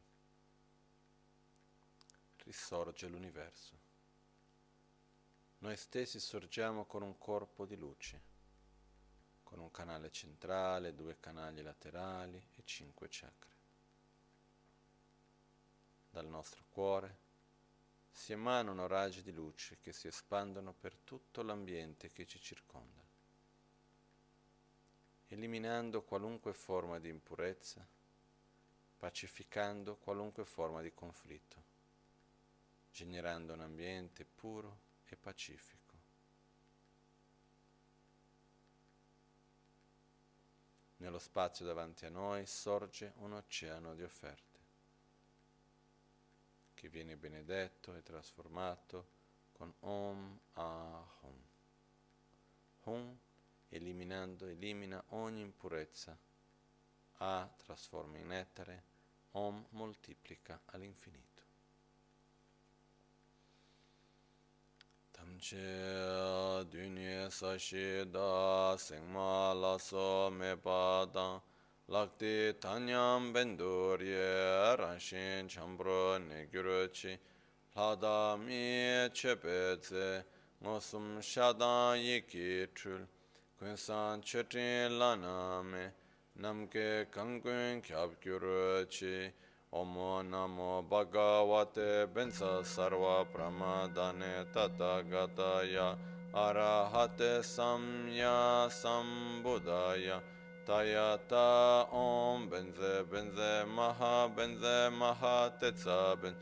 risorge 2.44 3.08
l'universo. 3.08 3.90
Noi 5.58 5.76
stessi 5.76 6.20
sorgiamo 6.20 6.84
con 6.84 7.02
un 7.02 7.18
corpo 7.18 7.66
di 7.66 7.76
luce, 7.76 8.20
con 9.42 9.58
un 9.58 9.72
canale 9.72 10.12
centrale, 10.12 10.94
due 10.94 11.18
canali 11.18 11.62
laterali 11.62 12.40
e 12.54 12.62
cinque 12.64 13.08
chakra. 13.10 13.50
Dal 16.10 16.26
nostro 16.26 16.62
cuore 16.70 17.18
si 18.12 18.32
emanano 18.32 18.86
raggi 18.86 19.22
di 19.22 19.32
luce 19.32 19.78
che 19.80 19.92
si 19.92 20.06
espandono 20.06 20.72
per 20.72 20.96
tutto 20.96 21.42
l'ambiente 21.42 22.12
che 22.12 22.26
ci 22.26 22.40
circonda 22.40 23.01
eliminando 25.32 26.02
qualunque 26.02 26.52
forma 26.52 26.98
di 26.98 27.08
impurezza, 27.08 27.86
pacificando 28.98 29.96
qualunque 29.96 30.44
forma 30.44 30.82
di 30.82 30.92
conflitto, 30.92 31.62
generando 32.90 33.54
un 33.54 33.60
ambiente 33.60 34.26
puro 34.26 34.78
e 35.06 35.16
pacifico. 35.16 35.80
Nello 40.98 41.18
spazio 41.18 41.64
davanti 41.64 42.04
a 42.04 42.10
noi 42.10 42.46
sorge 42.46 43.14
un 43.16 43.32
oceano 43.32 43.94
di 43.94 44.02
offerte 44.02 44.60
che 46.74 46.88
viene 46.88 47.16
benedetto 47.16 47.94
e 47.94 48.02
trasformato 48.02 49.06
con 49.52 49.72
Om 49.80 50.40
Ahom. 50.52 51.44
Hum 52.84 53.18
eliminando, 53.72 54.46
elimina 54.46 55.02
ogni 55.08 55.40
impurezza. 55.40 56.16
A 57.18 57.48
trasforma 57.56 58.18
in 58.18 58.32
ettare, 58.32 58.90
Om 59.34 59.66
moltiplica 59.70 60.60
all'infinito. 60.66 61.42
Tamche 65.10 66.66
dunye 66.68 67.30
sashi 67.30 68.10
da 68.10 68.76
sengma 68.76 69.54
laso 69.54 70.30
me 70.30 70.54
padang 70.58 71.40
lakti 71.86 72.58
tanyam 72.58 73.32
bendurye 73.32 74.76
ranshin 74.76 75.48
chambro 75.48 76.18
ne 76.18 76.48
gyurochi 76.50 77.18
lada 77.74 78.36
mi 78.36 79.08
chepetse 79.12 80.24
ngosum 80.62 81.22
shadang 81.22 81.96
yiki 81.96 82.68
chul 82.74 83.06
kun 83.62 83.76
san 83.76 84.20
chetin 84.22 84.90
laname 84.98 85.92
namke 86.42 87.06
kankun 87.14 87.80
kyab 87.80 88.10
kyuruchi. 88.20 89.30
Omo 89.72 90.20
namo 90.22 90.82
bhagavate 90.90 92.06
bensa 92.12 92.64
sarva 92.64 93.24
pramadane 93.32 94.44
tatagataya 94.52 95.96
arahate 96.34 97.40
samya 97.54 98.68
sambuddhaya 98.68 100.20
tayata 100.66 101.86
om 101.92 102.50
benze 102.50 103.04
benze 103.04 103.66
maha 103.76 104.28
benze 104.36 104.90
maha 104.92 105.50
tetsa 105.60 106.20
ben. 106.20 106.34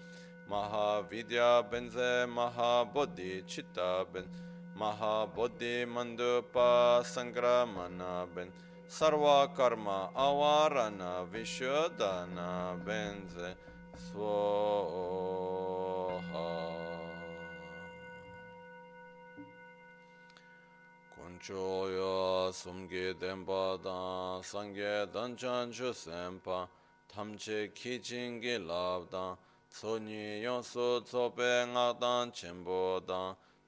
Maha 0.49 1.03
vidya 1.03 1.63
benze 1.71 2.27
maha 2.29 2.85
bodhi 2.95 3.43
chitta 3.47 4.07
benze 4.11 4.50
maha 4.81 5.17
bodhi 5.37 5.77
mandupa 5.95 7.05
sangramana 7.05 8.27
ben 8.35 8.49
sarva 8.89 9.39
karma 9.57 9.99
avarana 10.17 11.13
vishodana 11.33 12.51
benze 12.87 13.51
svoha. 14.05 14.41
Choya 21.41 22.53
sumge 22.53 23.15
denpa 23.19 23.79
dan 23.83 24.43
sangye 24.43 25.07
danchan 25.11 25.73
chu 25.73 25.91
senpa 25.91 26.69
tamche 27.11 27.75
ki 27.75 27.99
chingi 27.99 28.57
lab 28.61 29.11
dan 29.11 29.39
tsonyi 29.73 30.43
yonsu 30.45 31.01
tsope 31.01 31.51
ngak 31.73 31.99
dan 31.99 32.31
chenpo 32.31 33.01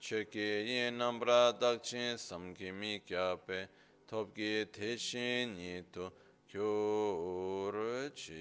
cheki 0.02 0.38
yin 0.66 0.98
nambra 0.98 1.52
dakchin 1.60 2.16
samki 2.16 2.72
mi 2.72 3.00
kyape 3.06 3.68
topki 4.08 4.66
teshin 4.72 5.54
nitu 5.56 6.12
kyuruchi. 6.48 8.32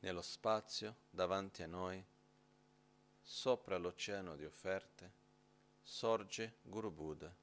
nello 0.00 0.22
spazio 0.22 0.94
davanti 1.10 1.62
a 1.62 1.66
noi, 1.66 2.02
sopra 3.20 3.76
l'oceano 3.76 4.36
di 4.36 4.44
offerte, 4.44 5.12
sorge 5.82 6.58
Guru 6.62 6.92
Buddha 6.92 7.34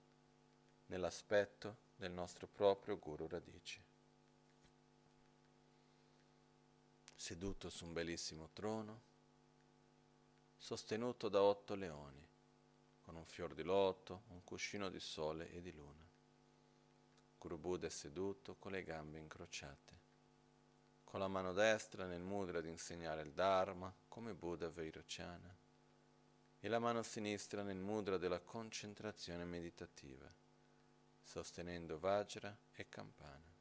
nell'aspetto 0.86 1.83
del 2.04 2.12
nostro 2.12 2.48
proprio 2.48 3.00
Guru 3.00 3.30
Radice. 3.30 3.82
Seduto 7.16 7.70
su 7.70 7.86
un 7.86 7.94
bellissimo 7.94 8.50
trono, 8.52 9.02
sostenuto 10.58 11.30
da 11.30 11.42
otto 11.42 11.76
leoni, 11.76 12.28
con 13.04 13.16
un 13.16 13.24
fior 13.24 13.54
di 13.54 13.64
loto, 13.64 14.24
un 14.32 14.44
cuscino 14.44 14.90
di 14.90 15.00
sole 15.00 15.50
e 15.52 15.62
di 15.62 15.72
luna. 15.72 16.06
Guru 17.38 17.58
Buddha 17.58 17.88
è 17.88 17.90
seduto 17.90 18.56
con 18.56 18.74
le 18.74 18.84
gambe 18.84 19.20
incrociate 19.20 20.02
con 21.14 21.22
la 21.22 21.28
mano 21.28 21.54
destra 21.54 22.08
nel 22.08 22.24
mudra 22.24 22.60
di 22.60 22.70
insegnare 22.70 23.22
il 23.22 23.34
Dharma 23.34 23.94
come 24.08 24.34
Buddha 24.34 24.68
Vairocana 24.68 25.56
e 26.60 26.68
la 26.68 26.80
mano 26.80 27.04
sinistra 27.04 27.62
nel 27.62 27.78
mudra 27.78 28.18
della 28.18 28.40
concentrazione 28.40 29.46
meditativa, 29.46 30.28
sostenendo 31.24 31.98
Vajra 31.98 32.56
e 32.74 32.88
Campana. 32.90 33.52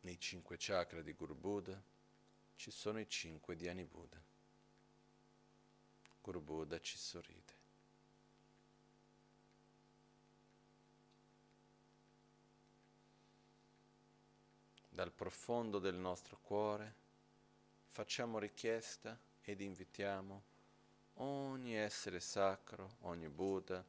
Nei 0.00 0.18
cinque 0.18 0.56
chakra 0.58 1.00
di 1.00 1.12
Guru 1.12 1.34
Buddha 1.34 1.80
ci 2.56 2.70
sono 2.70 3.00
i 3.00 3.08
cinque 3.08 3.56
Dhyani 3.56 3.84
Buddha. 3.84 4.20
Guru 6.20 6.40
Buddha 6.40 6.80
ci 6.80 6.98
sorride. 6.98 7.60
dal 14.94 15.10
profondo 15.10 15.78
del 15.78 15.94
nostro 15.94 16.38
cuore 16.42 16.94
facciamo 17.86 18.38
richiesta 18.38 19.18
ed 19.40 19.62
invitiamo 19.62 20.42
ogni 21.14 21.74
essere 21.74 22.20
sacro, 22.20 22.96
ogni 23.00 23.28
Buddha, 23.28 23.82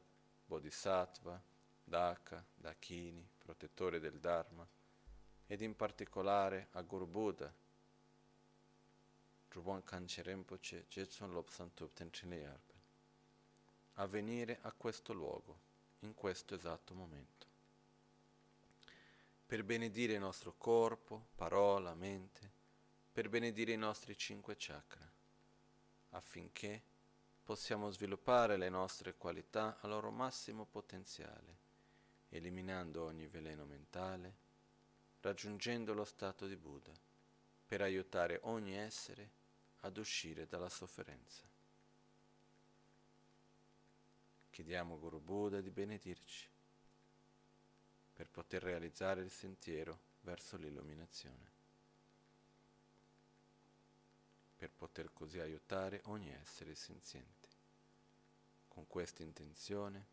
Bodhisattva, 0.46 1.42
Daka, 1.82 2.44
Dakini, 2.54 3.26
protettore 3.38 4.00
del 4.00 4.18
Dharma, 4.18 4.66
ed 5.46 5.60
in 5.60 5.76
particolare 5.76 6.68
a 6.72 6.82
Guru 6.82 7.06
Buddha, 7.06 7.52
Drubon 9.48 9.84
Kanche 9.84 10.22
Rinpoche, 10.22 10.86
Jetsun 10.88 11.32
Lobsan 11.32 11.72
Tupten 11.74 12.10
a 13.94 14.06
venire 14.06 14.58
a 14.62 14.72
questo 14.72 15.12
luogo, 15.12 15.58
in 16.00 16.14
questo 16.14 16.54
esatto 16.54 16.94
momento. 16.94 17.46
Per 19.46 19.62
benedire 19.62 20.14
il 20.14 20.20
nostro 20.20 20.54
corpo, 20.56 21.28
parola, 21.36 21.94
mente, 21.94 22.50
per 23.12 23.28
benedire 23.28 23.72
i 23.72 23.76
nostri 23.76 24.16
cinque 24.16 24.56
chakra, 24.58 25.08
affinché 26.10 26.82
possiamo 27.44 27.90
sviluppare 27.90 28.56
le 28.56 28.70
nostre 28.70 29.14
qualità 29.16 29.76
al 29.80 29.90
loro 29.90 30.10
massimo 30.10 30.64
potenziale, 30.64 31.58
eliminando 32.30 33.04
ogni 33.04 33.26
veleno 33.26 33.66
mentale, 33.66 34.34
raggiungendo 35.20 35.92
lo 35.92 36.04
stato 36.04 36.46
di 36.46 36.56
Buddha, 36.56 36.92
per 37.66 37.82
aiutare 37.82 38.40
ogni 38.44 38.74
essere 38.74 39.30
ad 39.80 39.98
uscire 39.98 40.46
dalla 40.46 40.70
sofferenza. 40.70 41.42
Chiediamo 44.48 44.98
Guru 44.98 45.20
Buddha 45.20 45.60
di 45.60 45.70
benedirci 45.70 46.48
per 48.14 48.30
poter 48.30 48.62
realizzare 48.62 49.20
il 49.20 49.30
sentiero 49.30 49.98
verso 50.20 50.56
l'illuminazione, 50.56 51.53
per 54.64 54.72
poter 54.72 55.12
così 55.12 55.40
aiutare 55.40 56.00
ogni 56.04 56.32
essere 56.32 56.74
senziente. 56.74 57.48
Con 58.68 58.86
questa 58.86 59.22
intenzione, 59.22 60.06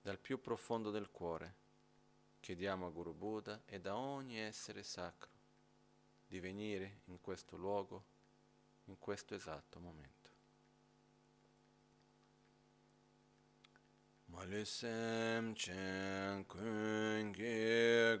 dal 0.00 0.18
più 0.18 0.40
profondo 0.40 0.92
del 0.92 1.10
cuore, 1.10 1.54
chiediamo 2.38 2.86
a 2.86 2.90
Guru 2.90 3.12
Buddha 3.12 3.62
e 3.66 3.80
da 3.80 3.96
ogni 3.96 4.38
essere 4.38 4.84
sacro 4.84 5.30
di 6.28 6.38
venire 6.38 7.00
in 7.06 7.20
questo 7.20 7.56
luogo, 7.56 8.04
in 8.84 8.98
questo 8.98 9.34
esatto 9.34 9.80
momento. 9.80 10.30
Malisem 14.26 15.52
chen 15.54 16.46
kun 16.46 17.32
ge 17.32 18.20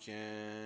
can 0.00 0.65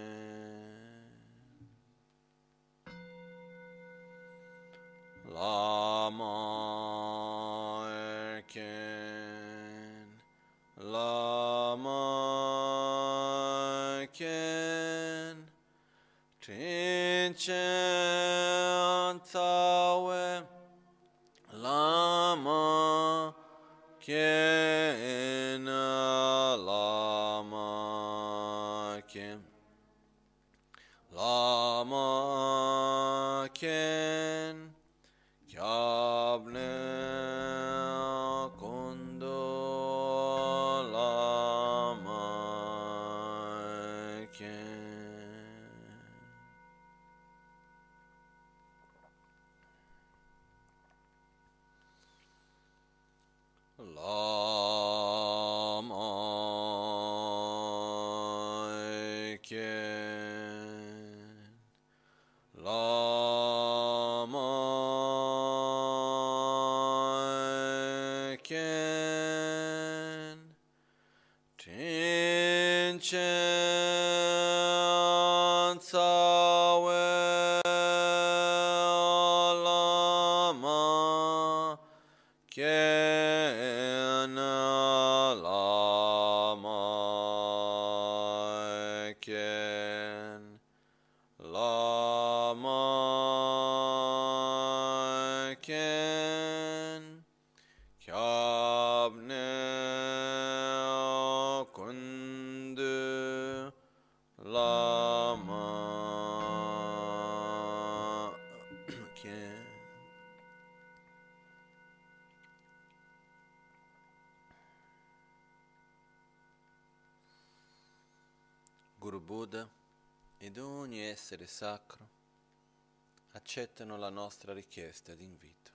nostra 124.30 124.52
richiesta 124.52 125.12
d'invito. 125.16 125.72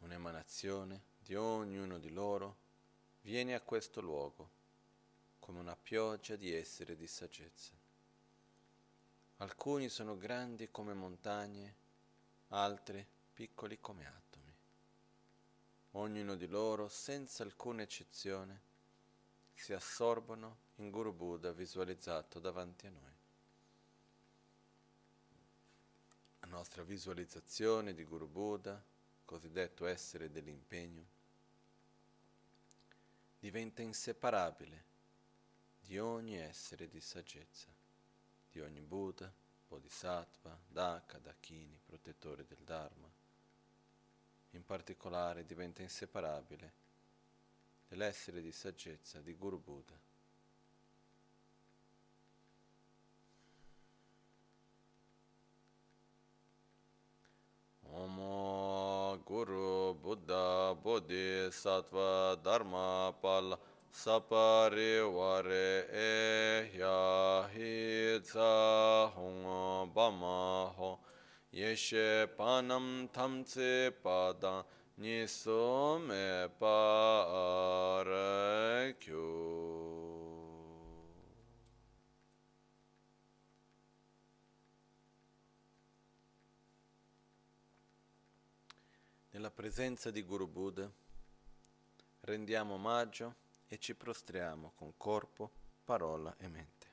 Un'emanazione 0.00 1.04
di 1.20 1.34
ognuno 1.34 1.96
di 1.96 2.10
loro 2.10 2.56
viene 3.22 3.54
a 3.54 3.62
questo 3.62 4.02
luogo 4.02 4.50
come 5.38 5.58
una 5.58 5.74
pioggia 5.74 6.36
di 6.36 6.52
essere 6.52 6.96
di 6.96 7.06
saggezza. 7.06 7.72
Alcuni 9.38 9.88
sono 9.88 10.18
grandi 10.18 10.70
come 10.70 10.92
montagne, 10.92 11.74
altri 12.48 13.04
piccoli 13.32 13.80
come 13.80 14.06
atomi. 14.06 14.54
Ognuno 15.92 16.34
di 16.34 16.46
loro, 16.46 16.90
senza 16.90 17.42
alcuna 17.42 17.80
eccezione, 17.80 18.60
si 19.54 19.72
assorbono 19.72 20.58
in 20.74 20.90
Guru 20.90 21.14
Buddha 21.14 21.52
visualizzato 21.52 22.38
davanti 22.38 22.86
a 22.86 22.90
noi. 22.90 23.14
La 26.45 26.45
nostra 26.56 26.82
visualizzazione 26.84 27.92
di 27.92 28.02
Guru 28.04 28.26
Buddha, 28.26 28.82
cosiddetto 29.26 29.84
essere 29.84 30.30
dell'impegno, 30.30 31.04
diventa 33.38 33.82
inseparabile 33.82 34.84
di 35.78 35.98
ogni 35.98 36.38
essere 36.38 36.88
di 36.88 36.98
saggezza, 36.98 37.66
di 38.50 38.60
ogni 38.60 38.80
Buddha, 38.80 39.30
Bodhisattva, 39.68 40.58
Daka, 40.66 41.18
Dakini, 41.18 41.78
protettore 41.84 42.46
del 42.46 42.64
Dharma. 42.64 43.12
In 44.52 44.64
particolare 44.64 45.44
diventa 45.44 45.82
inseparabile 45.82 46.72
dell'essere 47.86 48.40
di 48.40 48.50
saggezza 48.50 49.20
di 49.20 49.34
Guru 49.34 49.60
Buddha. 49.60 50.05
Om 57.96 58.16
Guru 59.24 59.94
Buddha 59.94 60.74
Bodhisattva 60.84 62.36
Dharma 62.44 63.14
Pala 63.22 63.58
Saparivare 63.90 65.86
Ehya 65.90 67.48
Hitsa 67.54 69.10
Hong 69.14 69.90
Bama 69.94 70.74
Ho 70.76 70.98
Yeshe 71.54 72.26
Panam 72.38 73.08
Tamtse 73.08 73.90
Padang 74.04 74.64
Niso 75.00 75.98
Me 76.06 76.48
Parakyo 76.60 78.06
Nella 89.36 89.50
presenza 89.50 90.10
di 90.10 90.22
Guru 90.22 90.48
Buddha 90.48 90.90
rendiamo 92.20 92.72
omaggio 92.72 93.34
e 93.68 93.78
ci 93.78 93.94
prostriamo 93.94 94.72
con 94.74 94.96
corpo, 94.96 95.50
parola 95.84 96.34
e 96.38 96.48
mente. 96.48 96.86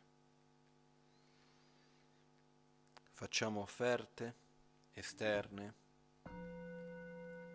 Facciamo 3.13 3.61
offerte 3.61 4.35
esterne, 4.91 5.73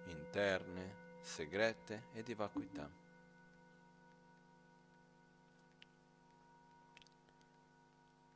interne, 0.07 0.95
segrete 1.21 2.05
e 2.15 2.23
di 2.23 2.33
vacuità. 2.33 2.91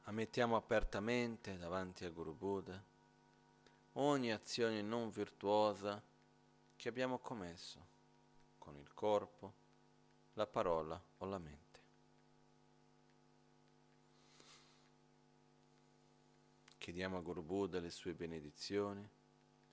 Ammettiamo 0.03 0.55
apertamente 0.55 1.57
davanti 1.57 2.05
a 2.05 2.11
Guru 2.11 2.35
Buddha 2.35 2.79
ogni 3.93 4.31
azione 4.31 4.83
non 4.83 5.09
virtuosa 5.09 6.11
che 6.83 6.89
abbiamo 6.89 7.21
commesso 7.21 7.87
con 8.59 8.77
il 8.77 8.93
corpo, 8.93 9.53
la 10.33 10.49
parola 10.49 11.01
o 11.19 11.25
la 11.27 11.39
mente. 11.39 11.81
Chiediamo 16.79 17.19
a 17.19 17.21
Guru 17.21 17.45
Buddha 17.45 17.79
le 17.79 17.91
sue 17.91 18.15
benedizioni 18.15 19.09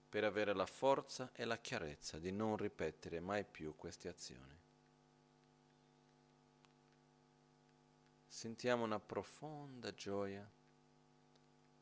per 0.08 0.24
avere 0.24 0.54
la 0.54 0.68
forza 0.68 1.32
e 1.34 1.46
la 1.46 1.58
chiarezza 1.58 2.20
di 2.20 2.32
non 2.32 2.56
ripetere 2.58 3.20
mai 3.20 3.44
più 3.44 3.76
queste 3.76 4.08
azioni. 4.08 4.60
Sentiamo 8.28 8.84
una 8.84 9.00
profonda 9.00 9.92
gioia 9.96 10.48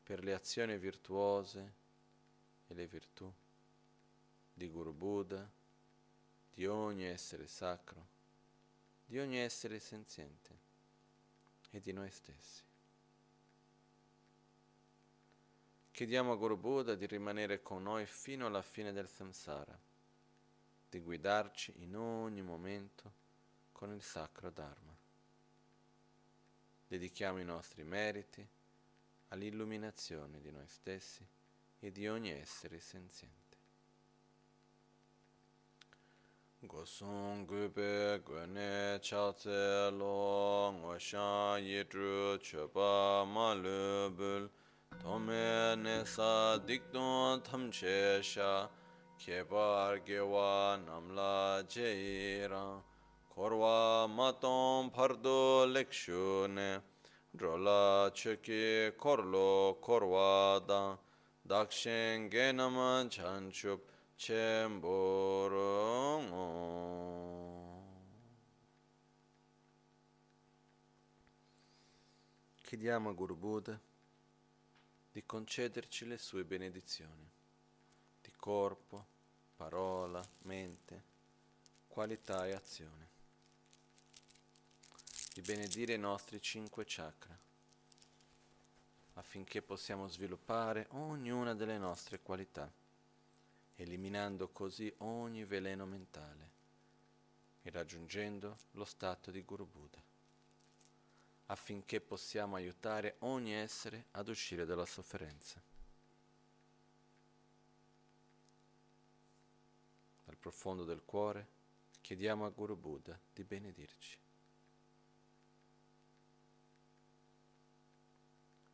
per 0.04 0.24
le 0.24 0.32
azioni 0.32 0.78
virtuose 0.78 1.74
e 2.66 2.72
le 2.72 2.86
virtù 2.86 3.30
di 4.58 4.68
Guru 4.68 4.92
Buddha, 4.92 5.48
di 6.52 6.66
ogni 6.66 7.04
essere 7.04 7.46
sacro, 7.46 8.06
di 9.06 9.18
ogni 9.20 9.38
essere 9.38 9.78
senziente 9.78 10.58
e 11.70 11.78
di 11.78 11.92
noi 11.92 12.10
stessi. 12.10 12.64
Chiediamo 15.92 16.32
a 16.32 16.36
Guru 16.36 16.56
Buddha 16.56 16.96
di 16.96 17.06
rimanere 17.06 17.62
con 17.62 17.84
noi 17.84 18.04
fino 18.06 18.46
alla 18.46 18.62
fine 18.62 18.92
del 18.92 19.08
samsara, 19.08 19.78
di 20.90 20.98
guidarci 20.98 21.74
in 21.82 21.96
ogni 21.96 22.42
momento 22.42 23.12
con 23.70 23.92
il 23.92 24.02
sacro 24.02 24.50
Dharma. 24.50 24.96
Dedichiamo 26.88 27.38
i 27.38 27.44
nostri 27.44 27.84
meriti 27.84 28.44
all'illuminazione 29.28 30.40
di 30.40 30.50
noi 30.50 30.66
stessi 30.66 31.24
e 31.78 31.92
di 31.92 32.08
ogni 32.08 32.30
essere 32.30 32.80
senziente. 32.80 33.47
Gosung 36.66 37.46
gube 37.46 38.18
gwene 38.26 38.98
chatse 39.00 39.92
lo 39.96 40.72
ngosha 40.72 41.56
yidru 41.62 42.36
choba 42.42 43.24
ma 43.24 43.54
lubul 43.54 44.50
tome 45.00 45.76
nesa 45.76 46.58
dikdun 46.66 47.40
tamche 47.44 48.20
sha 48.20 48.66
kebar 49.20 50.00
gewa 50.04 50.76
namla 50.84 51.62
jeira 51.68 52.82
korwa 53.32 54.08
maton 54.08 54.90
pardo 54.90 55.64
lekshune 55.64 56.82
drola 57.36 58.10
cheki 58.12 58.90
korlo 58.98 59.76
korwa 59.80 60.60
da 60.66 60.96
dakshen 61.46 62.28
genaman 62.28 63.08
chanchup 63.08 63.87
Chiediamo 72.60 73.10
a 73.10 73.12
Guru 73.12 73.36
Buddha 73.36 73.80
di 75.12 75.24
concederci 75.24 76.04
le 76.04 76.18
sue 76.18 76.42
benedizioni 76.42 77.30
di 78.20 78.32
corpo, 78.36 79.06
parola, 79.54 80.20
mente, 80.42 81.02
qualità 81.86 82.44
e 82.44 82.54
azione, 82.54 83.08
di 85.32 85.42
benedire 85.42 85.94
i 85.94 85.98
nostri 85.98 86.42
cinque 86.42 86.84
chakra 86.84 87.38
affinché 89.14 89.62
possiamo 89.62 90.08
sviluppare 90.08 90.88
ognuna 90.90 91.54
delle 91.54 91.78
nostre 91.78 92.18
qualità 92.20 92.68
eliminando 93.82 94.48
così 94.48 94.92
ogni 94.98 95.44
veleno 95.44 95.86
mentale 95.86 96.50
e 97.62 97.70
raggiungendo 97.70 98.56
lo 98.72 98.84
stato 98.84 99.30
di 99.30 99.42
Guru 99.44 99.66
Buddha, 99.66 100.02
affinché 101.46 102.00
possiamo 102.00 102.56
aiutare 102.56 103.16
ogni 103.20 103.54
essere 103.54 104.06
ad 104.12 104.28
uscire 104.28 104.64
dalla 104.64 104.86
sofferenza. 104.86 105.62
Dal 110.24 110.36
profondo 110.36 110.84
del 110.84 111.04
cuore 111.04 111.46
chiediamo 112.00 112.44
a 112.44 112.50
Guru 112.50 112.76
Buddha 112.76 113.18
di 113.32 113.44
benedirci. 113.44 114.18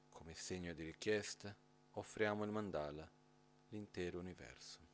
Come 0.09 0.34
segno 0.34 0.72
di 0.72 0.84
richiesta 0.84 1.55
offriamo 1.92 2.44
il 2.44 2.50
mandala, 2.50 3.09
l'intero 3.68 4.18
universo. 4.18 4.93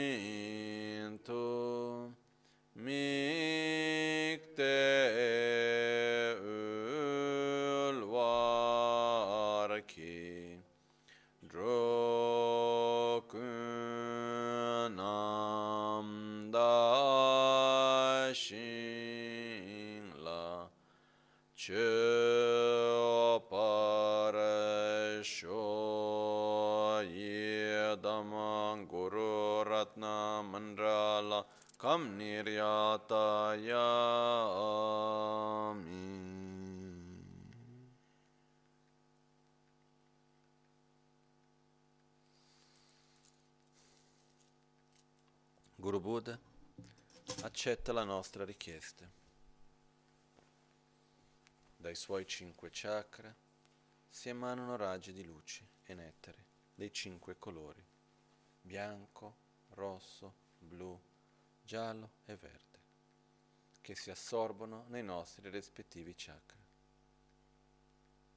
sho 25.23 27.01
ye 27.01 27.95
damang 28.01 28.87
guru 28.87 29.63
ratna 29.63 30.41
mandrala 30.41 31.45
kam 31.77 32.17
niryataya 32.17 33.87
amin 35.69 36.31
Guru 45.81 46.21
accetta 47.41 47.91
la 47.91 48.03
nostra 48.03 48.45
richiesta. 48.45 49.09
Dai 51.75 51.95
suoi 51.95 52.27
cinque 52.27 52.69
chakra 52.69 53.35
si 54.13 54.27
emanano 54.27 54.75
raggi 54.75 55.13
di 55.13 55.23
luce 55.23 55.65
e 55.85 55.93
nettare 55.93 56.45
dei 56.75 56.91
cinque 56.91 57.39
colori, 57.39 57.83
bianco, 58.61 59.35
rosso, 59.69 60.33
blu, 60.59 60.99
giallo 61.63 62.11
e 62.25 62.35
verde, 62.35 62.79
che 63.79 63.95
si 63.95 64.11
assorbono 64.11 64.85
nei 64.89 65.01
nostri 65.01 65.49
rispettivi 65.49 66.13
chakra, 66.15 66.59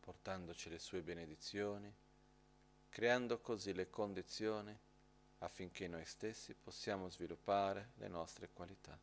portandoci 0.01 0.70
le 0.70 0.79
sue 0.79 1.03
benedizioni, 1.03 1.93
creando 2.89 3.41
così 3.41 3.75
le 3.75 3.91
condizioni 3.91 4.79
affinché 5.39 5.89
noi 5.89 6.07
stessi 6.07 6.55
possiamo 6.55 7.11
sviluppare 7.11 7.91
le 7.97 8.09
nostre 8.09 8.49
qualità. 8.53 8.97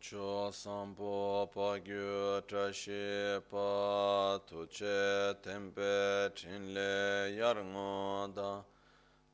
Ucho 0.00 0.50
sampo 0.50 1.46
pagyo 1.54 2.40
trashe 2.48 3.38
pa 3.50 4.38
tuche 4.48 5.34
tempe 5.42 6.30
chinle 6.34 7.36
yarngoda 7.36 8.64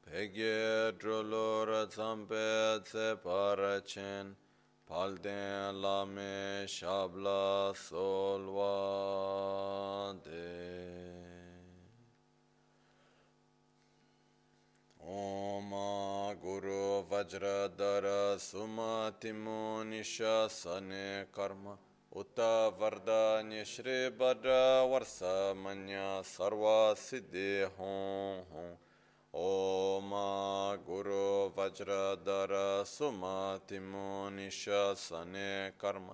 Pegye 0.04 0.92
drolor 0.98 1.86
tsampe 1.86 2.82
tse 2.84 3.14
parachen 3.22 4.34
Palden 4.88 5.80
lame 5.80 6.66
shabla 6.66 7.72
solwa 7.72 8.74
de. 10.24 10.95
ओम 15.11 15.71
गुरु 16.41 16.81
वज्रधर 17.09 18.05
सुमतिमो 18.39 19.61
निशासने 19.83 21.07
कर्म 21.35 21.65
उत 22.11 22.39
वरदान्य 22.79 23.63
श्री 23.65 23.95
भद्र 24.19 24.53
वर्ष 24.91 25.17
मन्य 25.57 26.05
सर्व 26.27 26.63
सिद्धि 26.99 27.49
हों 27.77 28.37
हों 28.51 28.69
ओम 29.33 30.13
गुरु 30.87 31.25
वज्रधर 31.57 32.55
सुमतिमो 32.87 34.07
निशासने 34.37 35.51
कर्म 35.81 36.09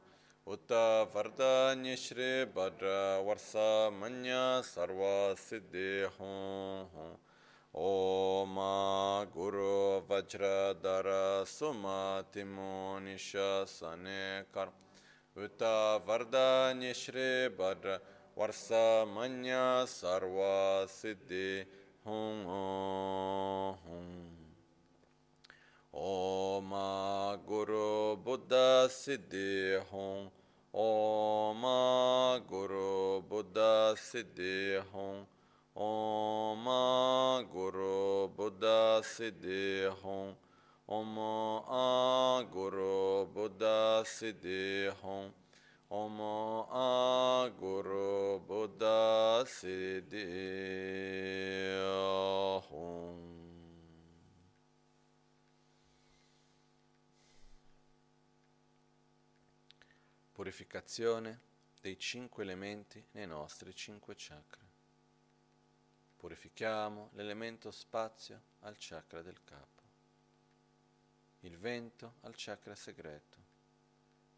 उत 0.48 0.72
वरदान्य 1.16 1.96
श्री 1.98 2.34
भद्र 2.58 2.98
वर्ष 3.28 3.54
मन्य 3.96 4.44
सर्व 4.66 5.06
सिद्धि 5.40 5.90
हों 6.20 6.86
हों 6.92 7.16
ओम 7.76 8.56
गुरु 9.34 9.74
वज्रधर 10.10 11.08
सुमतिमो 11.48 12.74
निशने 13.00 14.22
कर्म 14.56 15.44
उत 15.46 15.64
वरदान्य 16.08 16.94
श्री 16.94 17.28
भद्र 17.58 18.00
वर्ष 18.38 18.68
मन्य 19.10 19.60
सर्व 19.90 20.40
सिद्धि 20.92 21.50
हूँ 22.08 22.26
ओम 25.94 26.74
गुरु 27.48 27.86
बुद्ध 28.26 28.52
सिद्धि 28.92 29.54
हूँ 29.92 30.12
ओम 30.74 31.64
गुरु 32.50 32.92
बुद्ध 33.30 33.58
सिद्धि 34.02 34.60
हूँ 34.94 35.12
ओम 35.76 36.66
गुरु 37.54 38.28
बुद्ध 38.38 38.64
सिद्धि 39.14 39.66
हों 40.04 40.24
ओम 40.98 41.18
आ 41.80 42.42
गुरु 42.54 43.26
बुद्ध 43.36 43.74
सिद्धि 44.14 44.64
हों 45.04 45.22
Omo 45.90 46.68
A 46.70 47.50
Guru 47.58 48.42
Buddha 48.46 49.46
Siddhi 49.46 50.20
Om. 52.70 53.36
Purificazione 60.34 61.40
dei 61.80 61.98
cinque 61.98 62.42
elementi 62.44 63.02
nei 63.12 63.26
nostri 63.26 63.74
cinque 63.74 64.16
chakra. 64.16 64.61
Purifichiamo 66.23 67.11
l'elemento 67.15 67.73
spazio 67.73 68.41
al 68.61 68.77
chakra 68.79 69.23
del 69.23 69.43
capo, 69.43 69.83
il 71.41 71.59
vento 71.59 72.15
al 72.21 72.35
chakra 72.37 72.77
segreto, 72.77 73.39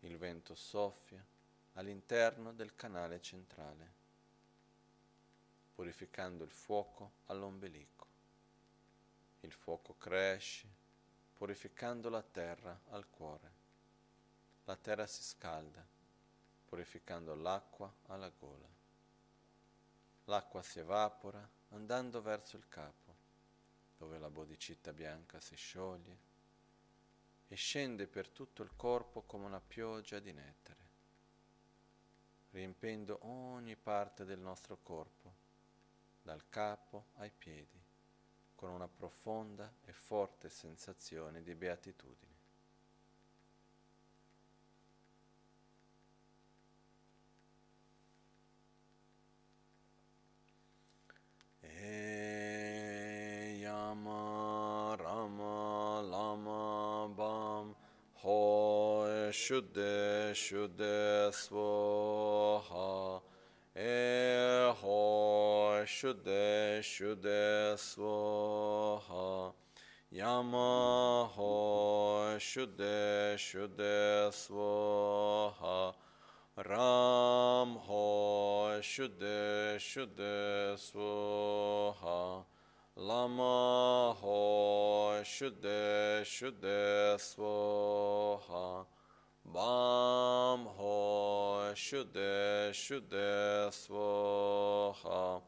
il 0.00 0.16
vento 0.16 0.54
soffia 0.54 1.22
all'interno 1.74 2.54
del 2.54 2.74
canale 2.74 3.20
centrale, 3.20 3.92
purificando 5.74 6.42
il 6.42 6.50
fuoco 6.50 7.16
all'ombelico. 7.26 8.06
Il 9.40 9.52
fuoco 9.52 9.94
cresce, 9.98 10.66
purificando 11.34 12.08
la 12.08 12.22
terra 12.22 12.80
al 12.92 13.10
cuore. 13.10 13.50
La 14.64 14.76
terra 14.76 15.06
si 15.06 15.22
scalda, 15.22 15.86
purificando 16.64 17.34
l'acqua 17.34 17.92
alla 18.06 18.30
gola. 18.30 18.72
L'acqua 20.24 20.62
si 20.62 20.78
evapora 20.78 21.46
andando 21.74 22.22
verso 22.22 22.56
il 22.56 22.68
capo, 22.68 23.14
dove 23.96 24.18
la 24.18 24.30
bodicita 24.30 24.92
bianca 24.92 25.40
si 25.40 25.56
scioglie 25.56 26.32
e 27.48 27.54
scende 27.56 28.06
per 28.06 28.28
tutto 28.28 28.62
il 28.62 28.70
corpo 28.76 29.22
come 29.22 29.44
una 29.44 29.60
pioggia 29.60 30.18
di 30.18 30.32
nettare 30.32 30.84
riempendo 32.54 33.18
ogni 33.22 33.74
parte 33.74 34.24
del 34.24 34.38
nostro 34.38 34.78
corpo, 34.80 35.32
dal 36.22 36.48
capo 36.48 37.06
ai 37.14 37.32
piedi, 37.36 37.82
con 38.54 38.70
una 38.70 38.86
profonda 38.86 39.70
e 39.84 39.92
forte 39.92 40.48
sensazione 40.48 41.42
di 41.42 41.54
beatitudine. 41.56 42.33
Ram, 53.94 54.96
Rama 54.98 56.02
Lama 56.02 57.08
Bam 57.16 57.74
Hoy 58.14 59.30
Shuddhe 59.30 60.32
Shuddhe 60.34 61.30
Swaha 61.30 63.20
E 63.76 64.72
Hoy 64.80 65.84
Shuddhe 65.86 66.80
Shuddhe 66.82 67.76
Swaha 67.76 69.52
Yama 70.10 71.28
Hoy 71.32 72.36
Shuddhe 72.38 73.36
Shuddhe 73.36 74.32
Swaha 74.32 75.94
Ram 76.56 77.76
Hoy 77.76 78.80
Shuddhe 78.80 79.78
Shuddhe 79.78 80.76
Swaha 80.76 82.44
Lama 82.96 84.14
Ho 84.20 85.20
Shuddhe 85.24 86.22
Shuddhe 86.24 87.16
Swaha. 87.18 88.86
Bam 89.54 90.66
ho 90.66 91.70
shuddhe 91.74 92.72
shuddhe 92.72 93.70
swaha. 93.70 95.42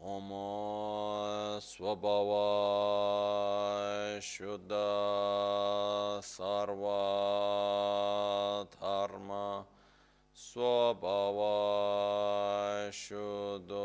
Om 0.00 0.30
Shuddha 4.20 4.86
Sarva 6.22 7.00
Dharma 8.78 9.66
Swabhava 10.32 11.50
Shuddha 12.92 13.76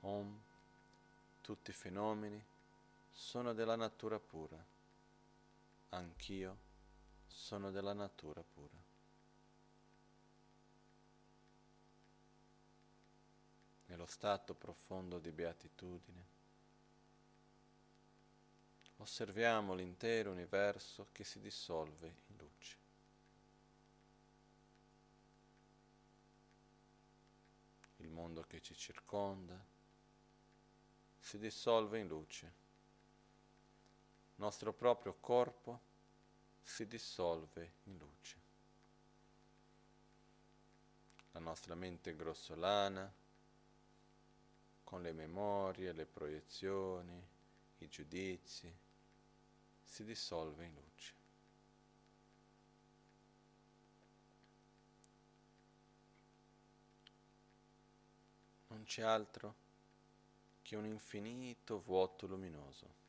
Om. 0.00 0.40
Tutti 1.42 1.70
i 1.70 1.74
fenomeni 1.74 2.42
sono 3.12 3.52
della 3.52 3.76
natura 3.76 4.18
pura, 4.18 4.56
anch'io 5.94 6.58
sono 7.26 7.70
della 7.70 7.92
natura 7.92 8.42
pura. 8.42 8.80
Nello 13.86 14.06
stato 14.06 14.54
profondo 14.54 15.18
di 15.18 15.30
beatitudine, 15.30 16.26
osserviamo 18.96 19.74
l'intero 19.74 20.30
universo 20.30 21.08
che 21.12 21.24
si 21.24 21.40
dissolve 21.40 22.14
in 22.28 22.36
luce. 22.36 22.76
Il 27.96 28.08
mondo 28.08 28.42
che 28.42 28.60
ci 28.62 28.74
circonda 28.74 29.62
si 31.18 31.38
dissolve 31.38 31.98
in 31.98 32.08
luce 32.08 32.61
nostro 34.36 34.72
proprio 34.72 35.14
corpo 35.20 35.80
si 36.62 36.86
dissolve 36.86 37.72
in 37.84 37.98
luce. 37.98 38.40
La 41.32 41.40
nostra 41.40 41.74
mente 41.74 42.14
grossolana, 42.14 43.10
con 44.84 45.02
le 45.02 45.12
memorie, 45.12 45.92
le 45.92 46.04
proiezioni, 46.04 47.26
i 47.78 47.88
giudizi, 47.88 48.72
si 49.82 50.04
dissolve 50.04 50.64
in 50.64 50.74
luce. 50.74 51.14
Non 58.68 58.84
c'è 58.84 59.02
altro 59.02 59.54
che 60.62 60.76
un 60.76 60.86
infinito 60.86 61.80
vuoto 61.80 62.26
luminoso 62.26 63.01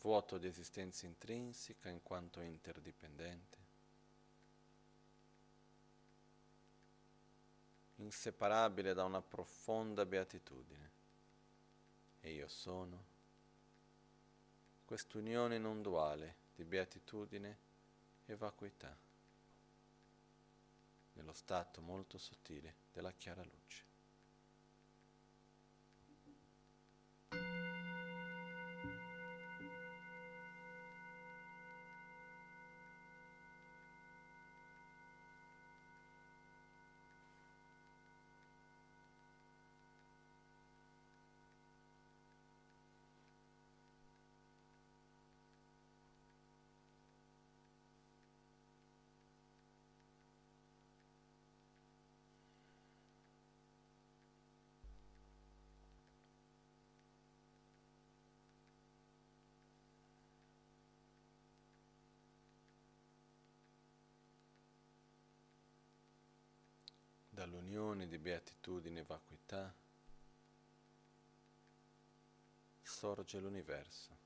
vuoto 0.00 0.38
di 0.38 0.46
esistenza 0.46 1.06
intrinseca 1.06 1.88
in 1.88 2.02
quanto 2.02 2.40
interdipendente, 2.40 3.58
inseparabile 7.96 8.94
da 8.94 9.04
una 9.04 9.20
profonda 9.20 10.06
beatitudine. 10.06 10.90
E 12.20 12.32
io 12.32 12.48
sono 12.48 13.16
quest'unione 14.84 15.58
non 15.58 15.82
duale 15.82 16.46
di 16.54 16.64
beatitudine 16.64 17.58
e 18.26 18.36
vacuità, 18.36 18.96
nello 21.14 21.32
stato 21.32 21.80
molto 21.80 22.18
sottile 22.18 22.74
della 22.92 23.12
chiara 23.12 23.42
luce. 23.42 23.86
All'unione 67.68 68.08
di 68.08 68.16
beatitudine 68.16 69.00
e 69.00 69.04
vacuità, 69.04 69.72
sorge 72.80 73.38
l'universo. 73.38 74.16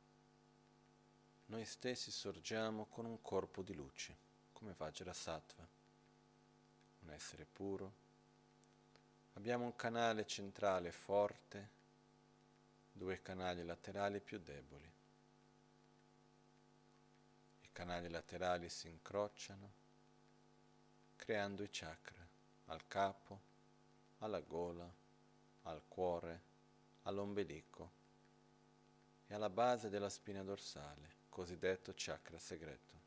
Noi 1.47 1.65
stessi 1.65 2.13
sorgiamo 2.13 2.87
con 2.87 3.05
un 3.05 3.21
corpo 3.21 3.63
di 3.63 3.75
luce, 3.75 4.17
come 4.53 4.75
Vajrasattva, 4.77 5.67
un 7.01 7.11
essere 7.11 7.45
puro. 7.45 8.01
Abbiamo 9.35 9.65
un 9.65 9.75
canale 9.75 10.25
centrale 10.25 10.93
forte, 10.93 11.81
due 12.93 13.21
canali 13.23 13.65
laterali 13.65 14.21
più 14.21 14.39
deboli. 14.39 14.91
I 17.63 17.69
canali 17.73 18.09
laterali 18.09 18.69
si 18.69 18.89
incrociano 18.89 19.81
creando 21.17 21.63
i 21.63 21.69
chakra 21.71 22.22
al 22.73 22.87
capo, 22.89 23.41
alla 24.19 24.41
gola, 24.41 24.91
al 25.65 25.83
cuore, 25.87 26.43
all'ombelico 27.03 28.01
e 29.27 29.35
alla 29.35 29.51
base 29.51 29.91
della 29.91 30.09
spina 30.09 30.43
dorsale, 30.43 31.21
cosiddetto 31.29 31.93
chakra 31.95 32.39
segreto. 32.39 33.01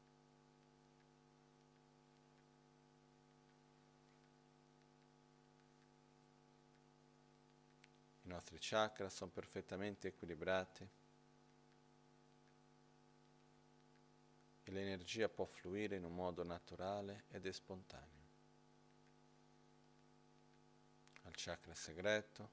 I 8.21 8.27
nostri 8.27 8.57
chakra 8.59 9.09
sono 9.09 9.31
perfettamente 9.31 10.09
equilibrati 10.09 10.87
e 14.63 14.71
l'energia 14.71 15.27
può 15.27 15.45
fluire 15.45 15.95
in 15.95 16.03
un 16.03 16.13
modo 16.13 16.43
naturale 16.43 17.23
ed 17.29 17.47
spontaneo. 17.49 18.14
Al 21.35 21.41
chakra 21.41 21.75
segreto, 21.75 22.49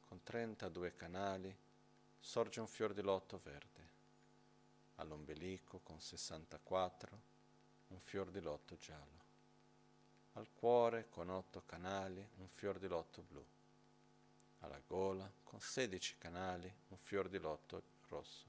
con 0.00 0.20
32 0.24 0.96
canali, 0.96 1.56
sorge 2.18 2.58
un 2.58 2.66
fior 2.66 2.92
di 2.92 3.02
lotto 3.02 3.38
verde. 3.38 3.88
All'ombelico, 4.96 5.78
con 5.78 6.00
64, 6.00 7.20
un 7.86 8.00
fior 8.00 8.32
di 8.32 8.40
lotto 8.40 8.76
giallo. 8.78 9.22
Al 10.32 10.48
cuore, 10.52 11.08
con 11.08 11.30
8 11.30 11.62
canali, 11.66 12.28
un 12.38 12.48
fior 12.48 12.80
di 12.80 12.88
lotto 12.88 13.22
blu. 13.22 13.46
Alla 14.58 14.80
gola, 14.84 15.30
con 15.44 15.60
16 15.60 16.18
canali, 16.18 16.74
un 16.88 16.98
fior 16.98 17.28
di 17.28 17.38
lotto 17.38 17.80
rosso. 18.08 18.46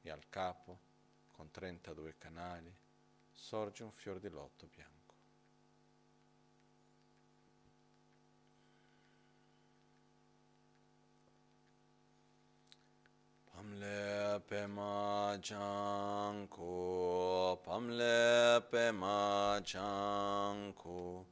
E 0.00 0.10
al 0.10 0.28
capo, 0.28 0.78
con 1.32 1.50
32 1.50 2.16
canali, 2.18 2.72
sorge 3.32 3.82
un 3.82 3.90
fior 3.90 4.20
di 4.20 4.30
lotto 4.30 4.68
bianco. 4.68 4.97
Pamle 13.68 14.40
pema 14.48 15.36
janku, 15.42 17.58
pamle 17.66 18.62
pema 18.72 19.60
janku, 19.62 21.26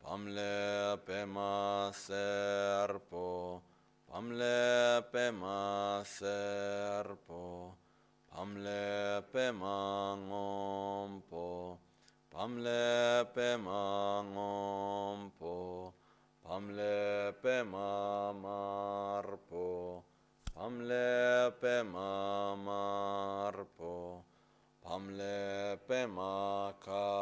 pamle 0.00 0.96
pema 1.04 1.92
serpo, 1.92 3.60
pamle 4.08 5.02
pema 5.12 6.02
serpo. 6.04 7.76
Pamle 8.32 9.22
pe 9.30 9.52
mangompo, 9.52 11.78
pamle 12.32 13.24
pe 13.34 13.56
mangompo, 13.58 15.54
pamle 16.42 17.32
pe 17.42 17.62
mamarpo, 17.62 19.64
pamle 20.54 21.52
pe 21.58 21.82
mamarpo, 21.82 23.12
pamle 24.78 25.80
pe 25.84 26.06
macarpo, 26.06 27.18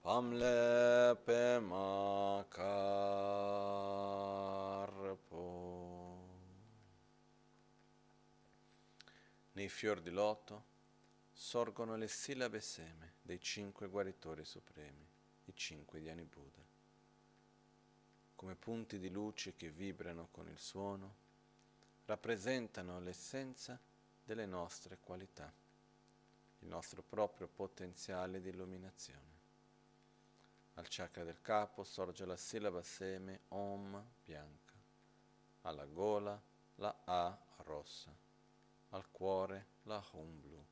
pamle 0.00 1.16
pe 1.24 1.60
macarpo. 1.60 2.80
Nei 9.52 9.68
fior 9.68 10.00
di 10.00 10.10
loto 10.10 10.64
sorgono 11.32 11.94
le 11.94 12.08
sillabe 12.08 12.60
seme 12.60 13.14
dei 13.22 13.40
cinque 13.40 13.86
guaritori 13.86 14.44
supremi, 14.44 15.08
i 15.44 15.54
cinque 15.54 16.00
Dhyani 16.00 16.24
Buddha. 16.24 16.64
Come 18.34 18.56
punti 18.56 18.98
di 18.98 19.10
luce 19.10 19.54
che 19.54 19.70
vibrano 19.70 20.26
con 20.32 20.48
il 20.48 20.58
suono, 20.58 21.21
rappresentano 22.06 23.00
l'essenza 23.00 23.78
delle 24.24 24.46
nostre 24.46 24.98
qualità, 24.98 25.52
il 26.60 26.68
nostro 26.68 27.02
proprio 27.02 27.48
potenziale 27.48 28.40
di 28.40 28.48
illuminazione. 28.48 29.30
Al 30.74 30.86
chakra 30.88 31.24
del 31.24 31.40
capo 31.40 31.84
sorge 31.84 32.24
la 32.24 32.36
sillaba 32.36 32.82
seme 32.82 33.40
Om 33.48 34.04
bianca, 34.24 34.74
alla 35.62 35.84
gola 35.86 36.40
la 36.76 36.96
A 37.04 37.38
rossa 37.58 38.30
al 38.92 39.10
cuore 39.10 39.66
la 39.84 40.04
Hum 40.12 40.40
blu, 40.40 40.64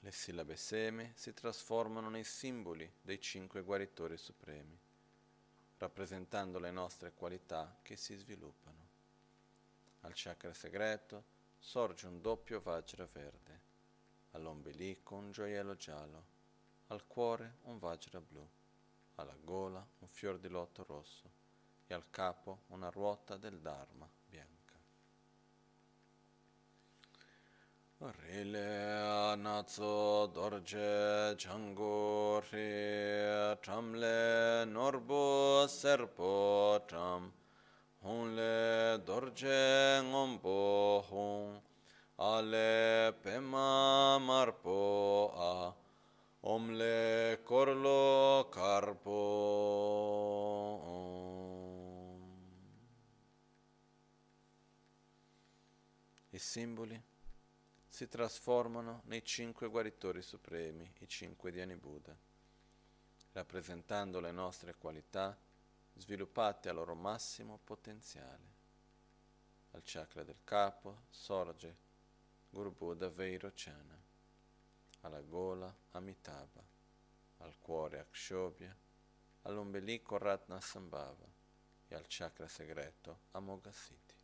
Le 0.04 0.18
sillabe 0.18 0.58
seme 0.58 1.14
si 1.16 1.34
trasformano 1.34 2.10
nei 2.10 2.26
simboli 2.26 2.92
dei 3.02 3.22
cinque 3.22 3.62
guaritori 3.62 4.18
supremi, 4.18 4.78
rappresentando 5.78 6.60
le 6.60 6.72
nostre 6.72 7.14
qualità 7.14 7.80
che 7.82 7.96
si 7.96 8.16
sviluppano. 8.16 8.81
Al 10.02 10.14
chakra 10.14 10.54
segreto 10.54 11.24
sorge 11.58 12.08
un 12.08 12.22
doppio 12.22 12.60
vajra 12.60 13.08
verde, 13.12 13.62
all'ombelico 14.32 15.16
un 15.16 15.32
gioiello 15.32 15.76
giallo, 15.76 16.26
al 16.88 17.06
cuore 17.06 17.58
un 17.64 17.78
vajra 17.78 18.20
blu, 18.20 18.48
alla 19.16 19.36
gola 19.40 19.86
un 20.00 20.08
fior 20.08 20.40
di 20.40 20.48
lotto 20.50 20.84
rosso 20.84 21.30
e 21.86 21.94
al 21.94 22.10
capo 22.10 22.64
una 22.68 22.90
ruota 22.90 23.38
del 23.38 23.60
Dharma 23.60 24.10
bianca. 24.26 24.60
Rile 27.98 29.36
natso 29.36 30.26
dorje 30.26 31.36
chango 31.38 32.40
ri 32.50 33.56
tramle 33.60 34.66
norbo 34.66 35.68
serpo 35.68 36.84
tram 36.88 37.32
honle 38.04 38.98
dorje 39.06 40.02
ngombo 40.04 41.02
hong 41.10 41.62
ale 42.18 43.14
pema 43.22 44.18
marpo 44.18 45.32
a 45.36 45.76
omle 46.42 47.42
korlo 47.44 48.50
karpo 48.50 49.20
I 56.34 56.40
simboli 56.40 57.00
si 57.88 58.08
trasformano 58.08 59.02
nei 59.06 59.24
cinque 59.24 59.68
guaritori 59.68 60.22
supremi, 60.22 60.90
i 61.00 61.08
cinque 61.08 61.52
Dhyani 61.52 61.76
Buddha, 61.76 62.18
rappresentando 63.34 64.22
le 64.22 64.32
nostre 64.32 64.76
qualità 64.78 65.38
sviluppate 66.02 66.68
al 66.68 66.76
loro 66.76 66.96
massimo 66.96 67.60
potenziale. 67.64 68.60
Al 69.74 69.84
chakra 69.84 70.24
del 70.24 70.44
capo 70.44 71.04
sorge 71.12 71.78
Guru 72.50 72.72
Buddha 72.72 73.12
alla 75.02 75.22
gola 75.22 75.74
Amitabha, 75.92 76.64
al 77.38 77.56
cuore 77.60 78.00
Akshobhya, 78.00 78.76
all'ombelico 79.44 80.18
Ratna 80.18 80.60
Sambhava 80.60 81.30
e 81.88 81.96
al 81.96 82.06
chakra 82.08 82.48
segreto 82.48 83.20
Amoghasiddhi. 83.32 84.16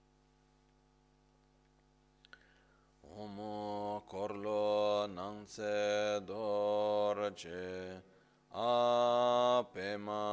Omo 3.02 4.04
korlo 4.06 5.06
nangse 5.06 6.22
dorje 6.24 8.16
Apema 8.54 10.24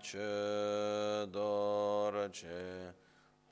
che 0.00 1.26
dorje 1.30 2.94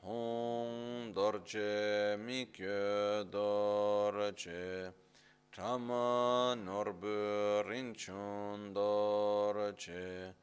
Hong 0.00 1.12
dorje 1.12 2.16
mikyo 2.16 3.24
dorje 3.30 4.92
Trama 5.50 6.54
norbu 6.54 7.62
rinchun 7.66 8.72
dorje 8.72 10.34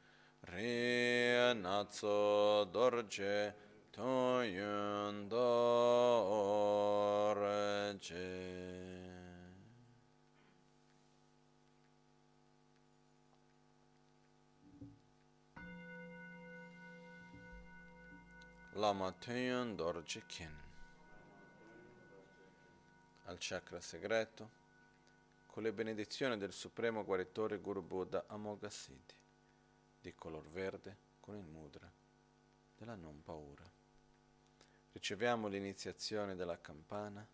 Ri 0.52 1.54
natso 1.54 2.64
dorje 2.72 3.54
Toyun 3.92 5.28
dorje 5.28 6.00
Lama 18.80 19.12
Tön 19.12 19.76
Dorje 19.76 20.22
Kin 20.24 20.56
al 23.24 23.36
chakra 23.38 23.78
segreto 23.78 24.50
con 25.48 25.62
le 25.62 25.74
benedizioni 25.74 26.38
del 26.38 26.54
supremo 26.54 27.04
guaritore 27.04 27.58
Guru 27.58 27.82
Buddha 27.82 28.24
Amoghasiddhi 28.26 29.14
di 30.00 30.14
color 30.14 30.48
verde 30.48 30.96
con 31.20 31.36
il 31.36 31.44
mudra 31.44 31.92
della 32.78 32.94
non 32.94 33.22
paura. 33.22 33.70
Riceviamo 34.92 35.46
l'iniziazione 35.46 36.34
della 36.34 36.58
campana 36.58 37.28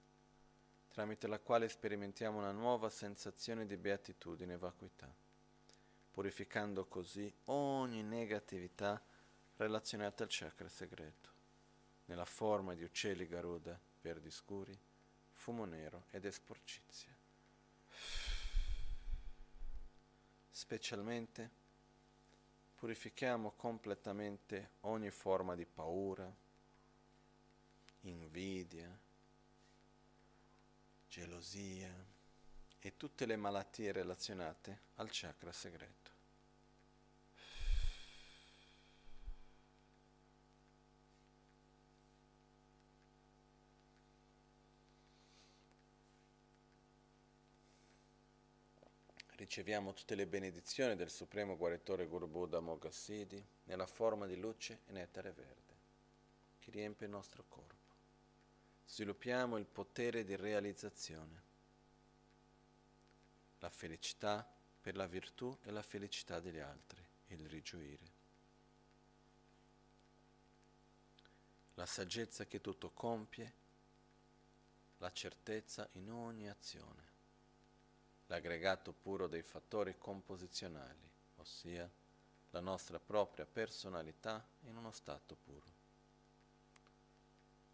tramite 0.89 1.29
la 1.29 1.39
quale 1.39 1.69
sperimentiamo 1.69 2.39
una 2.39 2.51
nuova 2.51 2.91
sensazione 2.91 3.67
di 3.67 3.77
beatitudine 3.77 4.55
e 4.55 4.59
vacuità, 4.59 5.15
purificando 6.11 6.87
così 6.87 7.33
ogni 7.45 8.03
negatività 8.03 9.01
relazionata 9.59 10.25
al 10.25 10.29
chakra 10.29 10.69
segreto 10.69 11.36
nella 12.07 12.25
forma 12.25 12.75
di 12.75 12.83
uccelli 12.83 13.27
garuda 13.27 13.79
verdi 14.01 14.31
scuri, 14.31 14.77
fumo 15.33 15.65
nero 15.65 16.07
ed 16.11 16.25
esporcizia. 16.25 17.15
Specialmente 20.51 21.51
purifichiamo 22.77 23.53
completamente 23.53 24.71
ogni 24.81 25.11
forma 25.11 25.55
di 25.55 25.67
paura, 25.67 26.33
invidia, 28.03 28.99
gelosia 31.09 31.93
e 32.79 32.97
tutte 32.97 33.27
le 33.27 33.37
malattie 33.37 33.93
relazionate 33.93 34.81
al 34.97 35.09
chakra 35.11 35.53
segreto. 35.53 36.16
Riceviamo 49.47 49.93
tutte 49.93 50.17
le 50.17 50.27
benedizioni 50.27 50.97
del 50.97 51.09
Supremo 51.09 51.57
Guaritore 51.57 52.09
Guru 52.09 52.27
Buddha 52.27 52.59
Mogassidi 52.59 53.41
nella 53.67 53.87
forma 53.87 54.27
di 54.27 54.37
luce 54.37 54.81
e 54.87 54.93
nettare 54.93 55.31
verde 55.31 55.75
che 56.59 56.73
riempie 56.73 57.07
il 57.07 57.13
nostro 57.13 57.45
corpo. 57.47 57.95
Sviluppiamo 58.87 59.57
il 59.57 59.67
potere 59.67 60.25
di 60.25 60.35
realizzazione, 60.35 61.43
la 63.61 63.71
felicità 63.71 64.45
per 64.81 64.97
la 64.97 65.07
virtù 65.07 65.57
e 65.63 65.71
la 65.71 65.83
felicità 65.83 66.41
degli 66.41 66.59
altri, 66.59 67.01
il 67.29 67.49
rigioire. 67.49 68.15
La 71.75 71.87
saggezza 71.87 72.47
che 72.47 72.61
tutto 72.61 72.91
compie, 72.91 73.53
la 74.99 75.13
certezza 75.13 75.89
in 75.93 76.11
ogni 76.11 76.49
azione 76.49 77.15
l'aggregato 78.27 78.93
puro 78.93 79.27
dei 79.27 79.43
fattori 79.43 79.97
composizionali, 79.99 81.09
ossia 81.37 81.89
la 82.51 82.61
nostra 82.61 82.99
propria 82.99 83.47
personalità 83.47 84.45
in 84.63 84.77
uno 84.77 84.91
stato 84.91 85.37
puro. 85.45 85.75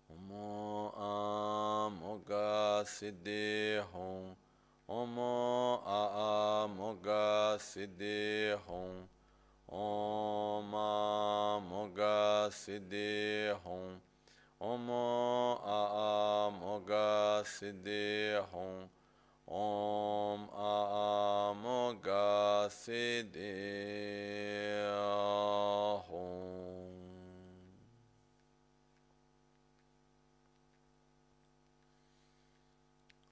Omo 0.08 0.92
amoga 1.86 2.84
siddhi 2.84 3.80
hong 3.92 4.36
Omo 4.88 5.80
amoga 5.86 7.56
siddhi 7.58 8.52
hong 8.66 9.08
Om 9.68 10.74
amoga 10.74 12.50
siddhi 12.50 13.48
hong 13.64 14.00
Omo 14.58 15.62
amoga 15.64 17.42
siddhi 17.44 18.36
hong 18.52 18.88
Om 19.54 20.48
Amoga 20.48 22.20
Siddhi 22.70 23.52
Om. 26.08 26.40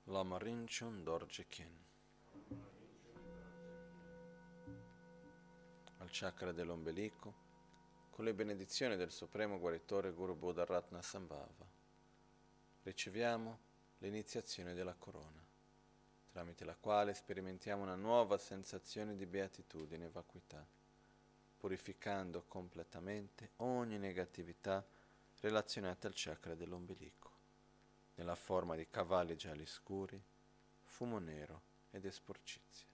Lama 0.05 0.39
Dorje 1.03 1.47
Kin. 1.49 1.85
Al 5.97 6.11
chakra 6.11 6.53
dell'ombelico, 6.53 7.35
con 8.11 8.27
le 8.27 8.35
benedizioni 8.35 8.97
del 8.97 9.11
Supremo 9.11 9.59
Guaritore 9.59 10.13
Guru 10.13 10.37
Buddha 10.37 10.67
Ratna 10.67 11.01
Sambhava, 11.01 11.67
riceviamo 12.83 13.59
l'iniziazione 14.01 14.75
della 14.75 14.95
corona 14.95 15.40
tramite 16.31 16.65
la 16.65 16.77
quale 16.77 17.13
sperimentiamo 17.15 17.83
una 17.83 17.97
nuova 17.97 18.39
sensazione 18.39 19.17
di 19.17 19.27
beatitudine 19.27 20.07
e 20.07 20.11
vacuità, 20.11 20.65
purificando 21.59 22.45
completamente 22.47 23.51
ogni 23.57 23.99
negatività 23.99 24.85
relazionata 25.41 26.07
al 26.07 26.15
chakra 26.15 26.55
dell'ombelico, 26.55 27.31
nella 28.15 28.37
forma 28.37 28.77
di 28.77 28.89
cavalli 28.89 29.37
gialli 29.37 29.67
scuri, 29.67 30.23
fumo 30.85 31.19
nero 31.19 31.63
ed 31.91 32.05
esporcizia. 32.05 32.90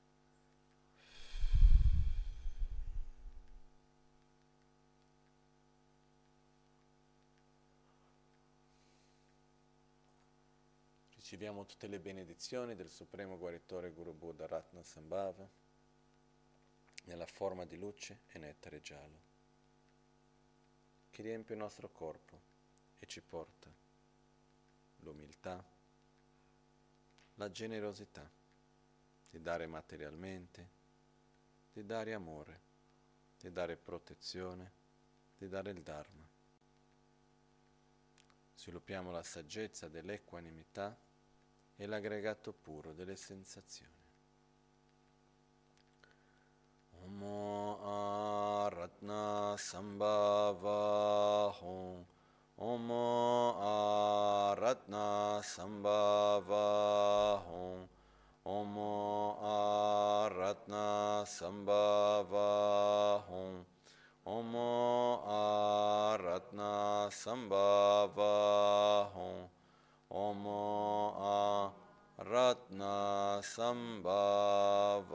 Riceviamo 11.26 11.66
tutte 11.66 11.88
le 11.88 11.98
benedizioni 11.98 12.76
del 12.76 12.88
Supremo 12.88 13.36
Guaritore 13.36 13.90
Guru 13.90 14.14
Buddha 14.14 14.46
Ratna 14.46 14.80
Sambhava 14.84 15.44
nella 17.06 17.26
forma 17.26 17.64
di 17.66 17.76
luce 17.76 18.20
e 18.28 18.38
nettare 18.38 18.80
giallo, 18.80 19.18
che 21.10 21.22
riempie 21.22 21.56
il 21.56 21.60
nostro 21.60 21.90
corpo 21.90 22.40
e 23.00 23.06
ci 23.06 23.20
porta 23.20 23.68
l'umiltà, 24.98 25.64
la 27.34 27.50
generosità 27.50 28.30
di 29.28 29.42
dare 29.42 29.66
materialmente, 29.66 30.68
di 31.72 31.84
dare 31.84 32.14
amore, 32.14 32.60
di 33.40 33.50
dare 33.50 33.76
protezione, 33.76 34.70
di 35.36 35.48
dare 35.48 35.72
il 35.72 35.82
Dharma. 35.82 36.24
Sviluppiamo 38.54 39.10
la 39.10 39.24
saggezza 39.24 39.88
dell'equanimità 39.88 40.96
e 41.76 41.86
l'aggregato 41.86 42.52
puro 42.52 42.92
delle 42.92 43.16
sensazioni. 43.16 44.04
Omo 47.04 48.66
Aratna 48.66 49.54
Sambhava 49.56 51.54
Hom 51.60 52.04
Omo 52.56 54.50
Aratna 54.50 55.40
Sambhava 55.42 57.44
Hom 57.46 57.88
Omo 58.44 59.38
Aratna 60.26 61.24
Sambhava 61.24 63.24
Hom 63.28 63.64
Omo 64.24 65.22
Aratna 65.26 67.08
Sambhava 67.10 69.10
Hom 69.14 69.48
Omo 70.08 71.14
A 71.18 71.72
Ratna 72.16 73.40
Sambhava 73.42 75.06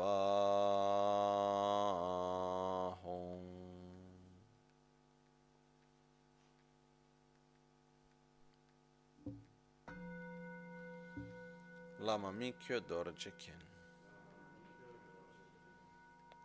Lama 12.00 12.32
Mikyo 12.32 12.80
Dorje 12.82 13.36
Kien. 13.38 13.56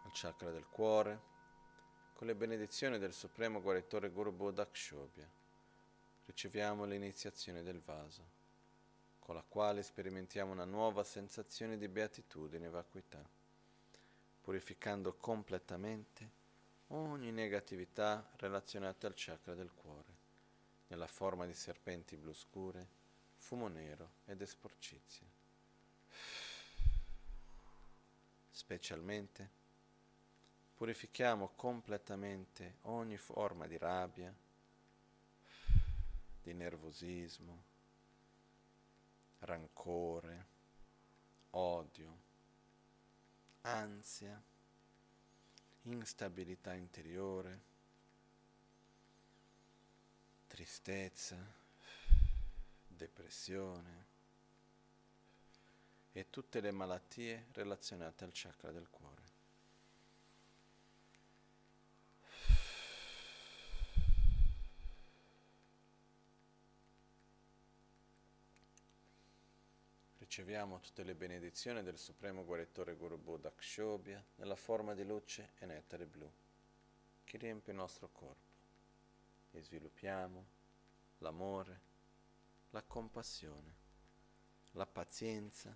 Al 0.04 0.12
chakra 0.12 0.50
del 0.50 0.66
cuore, 0.68 1.20
con 2.14 2.26
le 2.26 2.34
benedizioni 2.34 2.98
del 2.98 3.12
Supremo 3.12 3.60
Guaritore 3.60 4.10
Guru 4.10 4.32
Buddha 4.32 4.68
Kshobhya, 4.70 5.28
riceviamo 6.26 6.84
l'iniziazione 6.84 7.62
del 7.62 7.80
vaso, 7.80 8.34
con 9.20 9.34
la 9.34 9.44
quale 9.46 9.82
sperimentiamo 9.82 10.52
una 10.52 10.64
nuova 10.64 11.02
sensazione 11.02 11.78
di 11.78 11.88
beatitudine 11.88 12.66
e 12.66 12.70
vacuità, 12.70 13.24
purificando 14.42 15.14
completamente 15.14 16.44
ogni 16.88 17.32
negatività 17.32 18.28
relazionata 18.36 19.06
al 19.06 19.14
chakra 19.16 19.54
del 19.54 19.72
cuore, 19.72 20.14
nella 20.88 21.06
forma 21.06 21.46
di 21.46 21.54
serpenti 21.54 22.16
blu 22.16 22.32
scure, 22.32 22.86
fumo 23.36 23.68
nero 23.68 24.10
ed 24.26 24.40
esporcizia. 24.40 25.26
Specialmente 28.50 29.50
purifichiamo 30.76 31.52
completamente 31.56 32.76
ogni 32.82 33.16
forma 33.16 33.66
di 33.66 33.78
rabbia, 33.78 34.34
di 36.46 36.54
nervosismo, 36.54 37.64
rancore, 39.40 40.46
odio, 41.50 42.18
ansia, 43.62 44.40
instabilità 45.82 46.72
interiore, 46.74 47.62
tristezza, 50.46 51.36
depressione 52.86 54.06
e 56.12 56.30
tutte 56.30 56.60
le 56.60 56.70
malattie 56.70 57.46
relazionate 57.54 58.22
al 58.22 58.30
chakra 58.32 58.70
del 58.70 58.88
cuore. 58.88 59.15
Riceviamo 70.36 70.80
tutte 70.80 71.02
le 71.02 71.14
benedizioni 71.14 71.82
del 71.82 71.96
Supremo 71.96 72.44
Guaritore 72.44 72.94
Guru 72.94 73.16
Buddha 73.16 73.50
Kshobhya 73.50 74.22
nella 74.34 74.54
forma 74.54 74.92
di 74.92 75.02
luce 75.02 75.52
e 75.56 75.64
nettare 75.64 76.04
blu 76.04 76.30
che 77.24 77.38
riempie 77.38 77.72
il 77.72 77.78
nostro 77.78 78.10
corpo 78.12 78.52
e 79.52 79.62
sviluppiamo 79.62 80.44
l'amore, 81.20 81.80
la 82.68 82.82
compassione, 82.82 83.74
la 84.72 84.84
pazienza, 84.84 85.74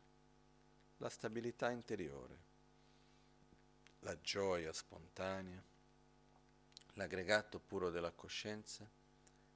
la 0.98 1.08
stabilità 1.08 1.70
interiore, 1.70 2.38
la 4.00 4.20
gioia 4.20 4.74
spontanea, 4.74 5.64
l'aggregato 6.96 7.58
puro 7.60 7.88
della 7.88 8.12
coscienza 8.12 8.86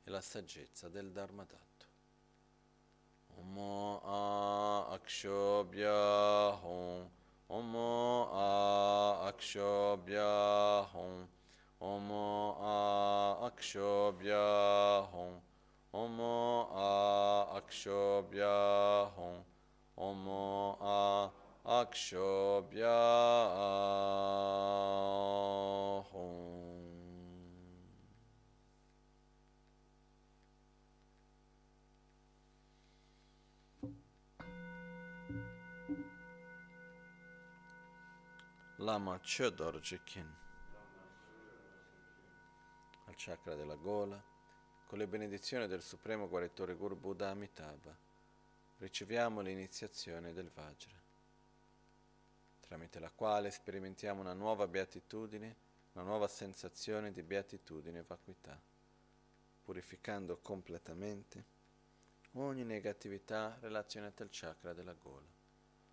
e 0.03 0.11
la 0.11 0.23
saggezza 0.23 0.89
del 0.89 1.13
Dharmadata. 1.13 1.74
Omo 3.41 4.01
a 4.05 4.97
akshobhya 4.97 6.57
hum. 6.62 7.09
Omo 7.51 8.28
a 8.32 9.32
akshobhya 9.32 10.87
hum. 10.93 11.28
Omo 11.80 12.57
a 12.61 13.51
akshobhya 13.51 15.07
hum. 15.12 15.41
Omo 15.93 16.68
a 16.74 17.61
akshobhya 17.61 19.11
hum. 19.16 19.45
Omo 19.99 20.76
a 20.80 21.30
akshobhya 21.66 22.99
Lama 38.85 39.18
Chodorjekin. 39.18 40.37
Al 43.07 43.14
chakra 43.16 43.55
della 43.55 43.76
gola, 43.76 44.22
con 44.87 44.99
le 44.99 45.07
benedizioni 45.07 45.66
del 45.66 45.80
Supremo 45.80 46.28
Guaritore 46.28 46.74
Guru 46.74 46.95
Buddha 46.95 47.30
Amitabha, 47.30 47.97
riceviamo 48.76 49.41
l'iniziazione 49.41 50.35
del 50.35 50.51
Vajra, 50.51 51.01
tramite 52.61 52.99
la 52.99 53.11
quale 53.11 53.51
sperimentiamo 53.51 54.20
una 54.20 54.35
nuova 54.35 54.68
beatitudine, 54.68 55.57
una 55.93 56.05
nuova 56.05 56.28
sensazione 56.28 57.11
di 57.11 57.22
beatitudine 57.22 58.01
e 58.01 58.05
vacuità, 58.07 58.61
purificando 59.62 60.37
completamente 60.43 61.45
ogni 62.32 62.64
negatività 62.64 63.57
relazionata 63.61 64.22
al 64.22 64.28
chakra 64.30 64.74
della 64.74 64.93
gola, 64.93 65.32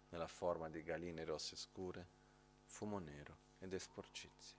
nella 0.09 0.27
forma 0.27 0.69
di 0.69 0.83
galline 0.83 1.23
rosse 1.23 1.55
scure, 1.55 2.19
fumo 2.71 2.99
nero 2.99 3.37
ed 3.59 3.73
esporcizia. 3.73 4.55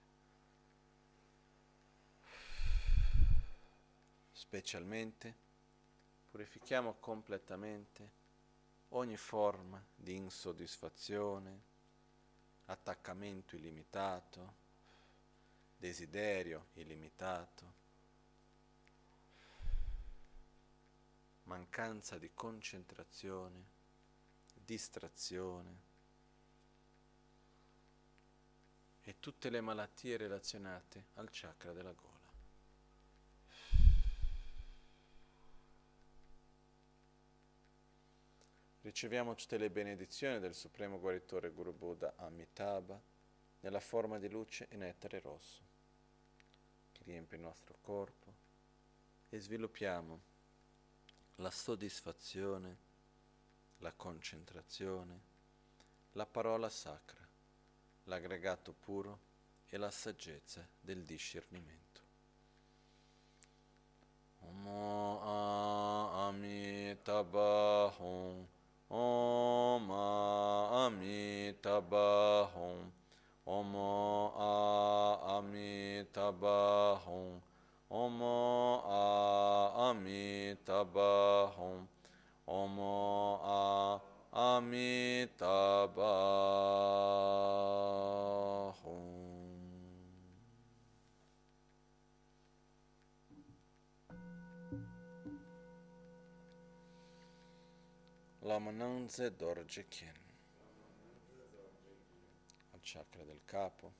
Specialmente 4.31 5.35
purifichiamo 6.29 6.93
completamente 6.99 8.21
ogni 8.89 9.17
forma 9.17 9.83
di 9.95 10.15
insoddisfazione, 10.15 11.61
attaccamento 12.65 13.55
illimitato, 13.55 14.53
desiderio 15.75 16.67
illimitato, 16.73 17.73
mancanza 21.43 22.19
di 22.19 22.29
concentrazione, 22.33 23.65
distrazione, 24.53 25.91
e 29.03 29.19
tutte 29.19 29.49
le 29.49 29.61
malattie 29.61 30.17
relazionate 30.17 31.07
al 31.15 31.29
chakra 31.29 31.73
della 31.73 31.91
gola. 31.91 32.11
Riceviamo 38.81 39.33
tutte 39.35 39.57
le 39.57 39.69
benedizioni 39.69 40.39
del 40.39 40.53
Supremo 40.53 40.99
Guaritore 40.99 41.51
Guru 41.51 41.73
Buddha 41.73 42.13
Amitabha 42.17 42.99
nella 43.61 43.79
forma 43.79 44.19
di 44.19 44.29
luce 44.29 44.67
e 44.69 44.75
nettare 44.75 45.19
rosso 45.21 45.61
che 46.91 47.03
riempie 47.03 47.37
il 47.37 47.43
nostro 47.43 47.77
corpo 47.81 48.33
e 49.29 49.39
sviluppiamo 49.39 50.21
la 51.35 51.49
soddisfazione, 51.49 52.77
la 53.77 53.93
concentrazione, 53.93 55.21
la 56.11 56.25
parola 56.25 56.69
sacra 56.69 57.22
l'aggregato 58.03 58.73
puro 58.73 59.19
e 59.67 59.77
la 59.77 59.89
saggezza 59.89 60.67
del 60.79 61.03
discernimento. 61.03 62.01
Om 64.39 64.67
Amitabham 66.97 68.47
Om 68.87 69.91
Amitabham 70.85 72.91
Om 73.45 73.75
Amitabham 75.37 77.41
Om 77.87 78.21
Amitabham 79.89 81.87
Om 82.45 82.79
Amitabham 84.35 85.93
Lamananze 98.39 99.35
Dorje 99.35 99.87
Kien 99.87 100.11
al 102.71 102.79
chakra 102.81 103.23
del 103.23 103.41
capo. 103.45 103.93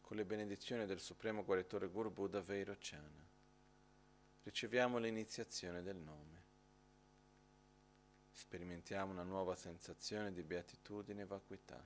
Con 0.00 0.16
le 0.16 0.24
benedizioni 0.24 0.86
del 0.86 0.98
Supremo 0.98 1.44
Guaritore 1.44 1.88
Guru 1.88 2.10
Buddha 2.10 2.40
Veirocana 2.40 3.28
riceviamo 4.44 4.96
l'iniziazione 4.96 5.82
del 5.82 5.96
nome 5.96 6.39
sperimentiamo 8.40 9.12
una 9.12 9.22
nuova 9.22 9.54
sensazione 9.54 10.32
di 10.32 10.42
beatitudine 10.42 11.22
e 11.22 11.26
vacuità 11.26 11.78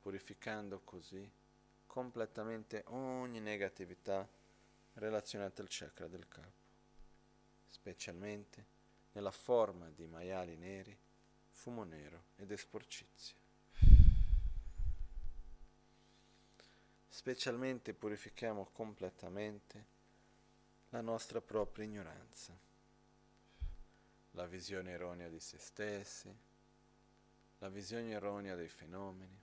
purificando 0.00 0.80
così 0.84 1.28
completamente 1.84 2.84
ogni 2.86 3.40
negatività 3.40 4.28
relazionata 4.94 5.62
al 5.62 5.68
chakra 5.68 6.06
del 6.06 6.28
capo 6.28 6.64
specialmente 7.66 8.74
nella 9.12 9.32
forma 9.32 9.90
di 9.90 10.06
maiali 10.06 10.56
neri, 10.56 10.96
fumo 11.50 11.82
nero 11.82 12.26
ed 12.36 12.52
esporcizia. 12.52 13.34
specialmente 17.08 17.92
purifichiamo 17.92 18.68
completamente 18.72 19.84
la 20.90 21.00
nostra 21.00 21.40
propria 21.40 21.84
ignoranza, 21.84 22.56
la 24.36 24.46
visione 24.46 24.92
erronea 24.92 25.28
di 25.28 25.40
se 25.40 25.58
stessi, 25.58 26.34
la 27.58 27.68
visione 27.70 28.10
erronea 28.10 28.54
dei 28.54 28.68
fenomeni, 28.68 29.40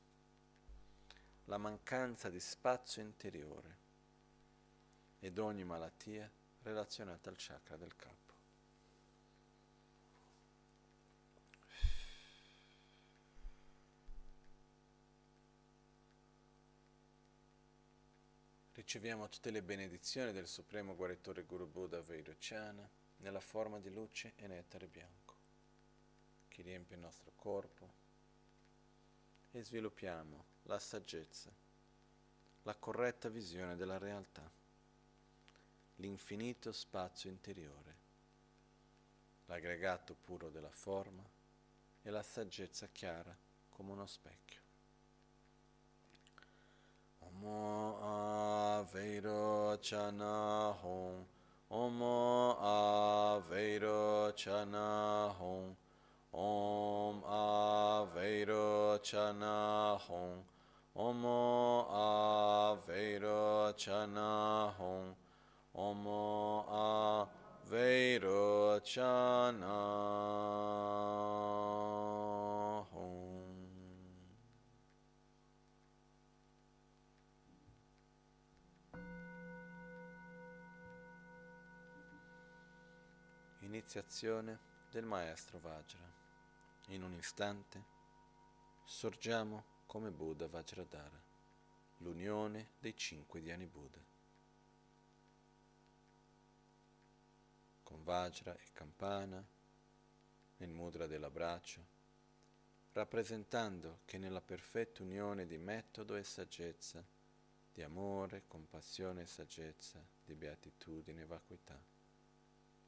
la 1.45 1.57
mancanza 1.57 2.29
di 2.29 2.39
spazio 2.39 3.01
interiore 3.01 3.81
ed 5.19 5.39
ogni 5.39 5.63
malattia 5.63 6.29
relazionata 6.61 7.29
al 7.29 7.35
chakra 7.37 7.75
del 7.75 7.95
capo. 7.95 8.21
Riceviamo 18.73 19.27
tutte 19.27 19.49
le 19.49 19.63
benedizioni 19.63 20.31
del 20.31 20.47
Supremo 20.47 20.95
Guaritore 20.95 21.43
Guru 21.43 21.67
Buddha 21.67 22.01
Vairocana 22.01 23.01
nella 23.23 23.39
forma 23.39 23.79
di 23.79 23.89
luce 23.89 24.33
e 24.35 24.47
nettare 24.47 24.85
bianco 24.87 25.35
che 26.49 26.61
riempie 26.61 26.95
il 26.95 27.01
nostro 27.01 27.31
corpo 27.35 28.01
e 29.51 29.63
sviluppiamo 29.63 30.43
la 30.63 30.77
saggezza, 30.77 31.49
la 32.63 32.75
corretta 32.75 33.29
visione 33.29 33.75
della 33.75 33.97
realtà, 33.97 34.47
l'infinito 35.95 36.71
spazio 36.73 37.29
interiore, 37.29 37.95
l'aggregato 39.45 40.15
puro 40.15 40.49
della 40.49 40.71
forma 40.71 41.23
e 42.01 42.09
la 42.09 42.23
saggezza 42.23 42.87
chiara 42.87 43.35
come 43.69 43.91
uno 43.91 44.05
specchio. 44.05 44.61
Aveiro 48.75 49.77
Chana 49.81 50.77
Hong 51.69 52.01
Om 52.01 52.01
Aveiro 52.61 54.31
Chana 54.35 55.33
Hong 55.37 55.75
Om 56.33 57.23
Aveiro 57.23 58.99
Chana 59.01 59.97
Hong 59.99 60.43
Om 60.95 61.23
Aveiro 62.85 63.73
Chana 63.75 64.73
Hong 64.77 65.15
Om 65.75 66.05
Aveiro 67.69 68.79
Chana 68.83 69.79
iniziazione 83.83 84.59
del 84.89 85.03
maestro 85.03 85.59
Vajra. 85.59 86.09
In 86.87 87.03
un 87.03 87.13
istante 87.15 87.83
sorgiamo 88.85 89.81
come 89.85 90.09
Buddha 90.09 90.47
Vajradhara, 90.47 91.21
l'unione 91.97 92.69
dei 92.79 92.95
cinque 92.95 93.41
Dhyani 93.41 93.67
Buddha. 93.67 93.99
Con 97.83 98.03
Vajra 98.05 98.55
e 98.55 98.71
Campana 98.71 99.45
nel 100.57 100.71
mudra 100.71 101.05
dell'abbraccio, 101.05 101.85
rappresentando 102.93 103.99
che 104.05 104.17
nella 104.17 104.41
perfetta 104.41 105.03
unione 105.03 105.45
di 105.45 105.57
metodo 105.57 106.15
e 106.15 106.23
saggezza, 106.23 107.03
di 107.73 107.83
amore, 107.83 108.43
compassione 108.47 109.23
e 109.23 109.27
saggezza, 109.27 110.01
di 110.23 110.35
beatitudine 110.35 111.23
e 111.23 111.25
vacuità, 111.25 111.92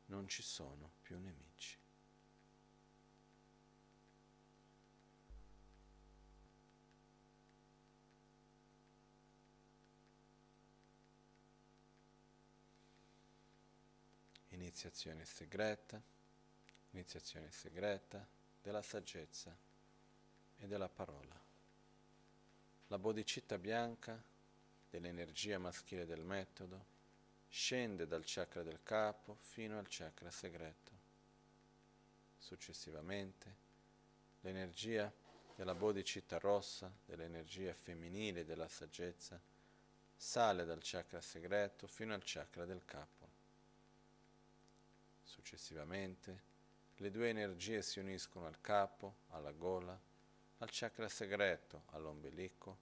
non 0.07 0.27
ci 0.27 0.43
sono 0.43 0.91
più 1.01 1.17
nemici. 1.19 1.77
Iniziazione 14.49 15.25
segreta, 15.25 16.01
iniziazione 16.91 17.51
segreta 17.51 18.25
della 18.61 18.81
saggezza 18.81 19.55
e 20.57 20.67
della 20.67 20.89
parola. 20.89 21.43
La 22.87 22.97
bodhicitta 22.97 23.57
bianca 23.57 24.21
dell'energia 24.89 25.59
maschile 25.59 26.05
del 26.05 26.23
metodo 26.23 26.94
scende 27.55 28.05
dal 28.05 28.23
chakra 28.25 28.63
del 28.63 28.83
capo 28.83 29.37
fino 29.39 29.79
al 29.79 29.87
chakra 29.87 30.29
segreto. 30.29 30.91
Successivamente, 32.37 33.55
l'energia 34.41 35.09
della 35.55 35.73
bodhicitta 35.73 36.37
rossa, 36.37 36.91
dell'energia 37.05 37.73
femminile 37.73 38.43
della 38.43 38.67
saggezza, 38.67 39.39
sale 40.17 40.65
dal 40.65 40.81
chakra 40.81 41.21
segreto 41.21 41.87
fino 41.87 42.13
al 42.13 42.23
chakra 42.25 42.65
del 42.65 42.83
capo. 42.83 43.29
Successivamente, 45.23 46.41
le 46.97 47.09
due 47.09 47.29
energie 47.29 47.81
si 47.81 47.99
uniscono 47.99 48.47
al 48.47 48.59
capo, 48.59 49.19
alla 49.29 49.53
gola, 49.53 49.97
al 50.57 50.69
chakra 50.69 51.07
segreto, 51.07 51.83
all'ombelico 51.91 52.77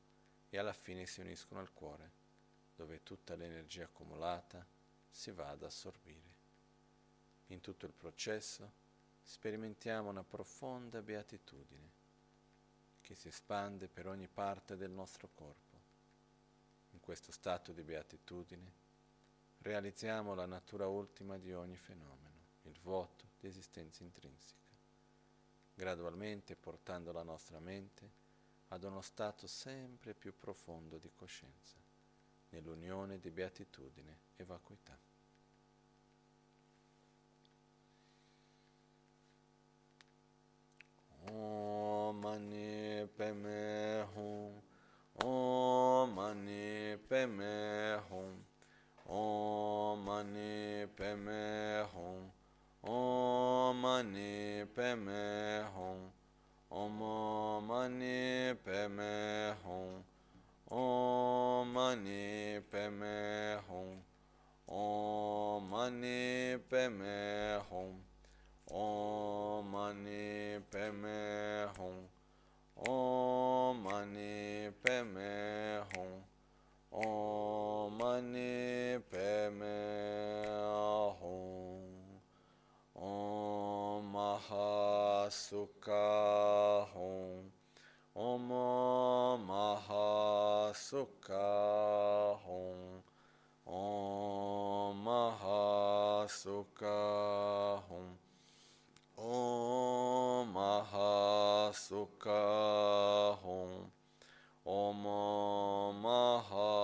e 0.50 0.58
alla 0.58 0.74
fine 0.74 1.06
si 1.06 1.20
uniscono 1.20 1.60
al 1.60 1.72
cuore 1.72 2.23
dove 2.84 3.02
tutta 3.02 3.36
l'energia 3.36 3.86
accumulata 3.86 4.66
si 5.10 5.32
va 5.32 5.48
ad 5.48 5.64
assorbire. 5.64 6.32
In 7.48 7.62
tutto 7.62 7.86
il 7.86 7.94
processo 7.94 8.70
sperimentiamo 9.22 10.10
una 10.10 10.24
profonda 10.24 11.02
beatitudine 11.02 11.92
che 13.00 13.16
si 13.16 13.30
espande 13.30 13.88
per 13.88 14.08
ogni 14.08 14.28
parte 14.28 14.76
del 14.76 14.92
nostro 14.92 15.30
corpo. 15.34 15.80
In 16.92 17.00
questo 17.00 17.32
stato 17.32 17.72
di 17.72 17.84
beatitudine 17.84 18.72
realizziamo 19.60 20.36
la 20.36 20.46
natura 20.46 20.88
ultima 20.88 21.38
di 21.38 21.54
ogni 21.54 21.78
fenomeno, 21.78 22.42
il 22.64 22.78
vuoto 22.82 23.28
di 23.40 23.48
esistenza 23.48 24.04
intrinseca, 24.04 24.76
gradualmente 25.74 26.58
portando 26.58 27.14
la 27.14 27.24
nostra 27.24 27.60
mente 27.60 28.12
ad 28.68 28.84
uno 28.84 29.02
stato 29.02 29.48
sempre 29.48 30.14
più 30.14 30.36
profondo 30.38 30.98
di 30.98 31.12
coscienza 31.16 31.83
nell'unione 32.54 33.20
di 33.20 33.32
beatitudine 33.32 34.20
e 34.36 34.44
vacuità. 34.44 34.98
Om 41.32 42.20
Mani 42.20 43.08
Peme 43.16 44.08
Hum 44.14 44.62
Om 45.24 46.14
Mani 46.14 46.98
Peme 47.08 48.04
Hum 48.10 48.46
Om 49.06 50.04
Mani 50.04 50.86
Peme 50.88 51.88
Hum 51.94 52.32
Om 52.82 53.80
Mani 53.80 54.66
Peme 54.66 55.66
Hum 55.74 56.12
Om 56.68 57.66
Mani 57.66 58.54
Peme 58.62 59.56
Hum 59.64 60.04
Om 60.74 61.70
Mani 61.72 62.60
Padme 62.72 63.62
Hum 63.70 64.02
Om 64.68 65.70
Mani 65.70 66.58
Padme 66.68 67.62
Hum 67.70 68.02
Om 68.72 69.70
Mani 69.70 70.58
Padme 70.72 71.70
Hum 71.78 72.10
Om 72.90 73.84
Mani 73.84 74.72
Padme 74.82 75.86
Hum 75.94 76.24
Om 76.92 77.94
Mani 77.96 78.98
Padme 79.12 79.78
Hum 81.22 81.86
Om 82.96 84.02
Mahasukha 84.12 86.02
Hum 86.96 87.53
Om 88.16 88.48
Mahasukha 89.48 89.98
Hum. 92.46 93.02
Om 93.66 95.04
Mahasukha 95.04 96.52
Hum. 97.90 98.18
Om 99.18 100.54
Mahasukha 100.54 102.42
Hum. 103.42 103.92
Om 104.64 105.04
Mahasukha 106.04 106.84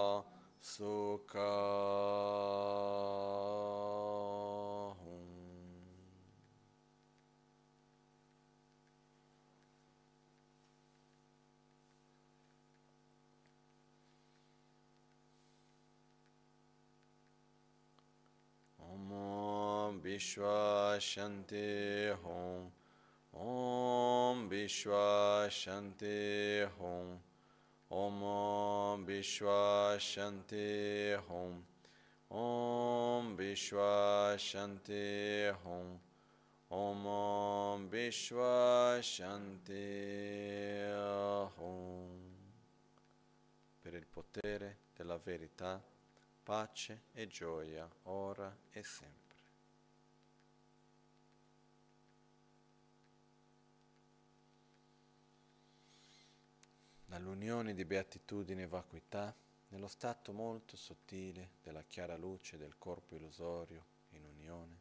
Vishwa 20.19 20.99
Shanti 20.99 22.13
Hum. 22.21 22.69
Om 23.33 24.49
Vishwa 24.49 25.47
Shanti 25.47 26.67
Hum. 26.77 27.21
Om 27.89 29.05
Vishwa 29.05 29.97
Shanti 29.97 31.15
Hum. 31.25 31.63
Om 36.69 37.89
Vishwa 37.89 38.99
Shanti. 39.01 39.71
Per 43.79 43.93
il 43.93 44.05
potere 44.05 44.77
della 44.93 45.15
verità, 45.15 45.81
pace 46.43 47.03
e 47.13 47.25
gioia, 47.27 47.89
ora 48.03 48.53
e 48.71 48.83
sempre. 48.83 49.28
Dall'unione 57.09 57.73
di 57.73 57.85
beatitudine 57.85 58.61
e 58.61 58.67
vacuità, 58.67 59.35
nello 59.69 59.87
stato 59.87 60.31
molto 60.31 60.77
sottile 60.77 61.53
della 61.63 61.81
chiara 61.81 62.15
luce 62.15 62.55
del 62.59 62.77
corpo 62.77 63.15
illusorio 63.15 63.83
in 64.09 64.23
unione, 64.25 64.77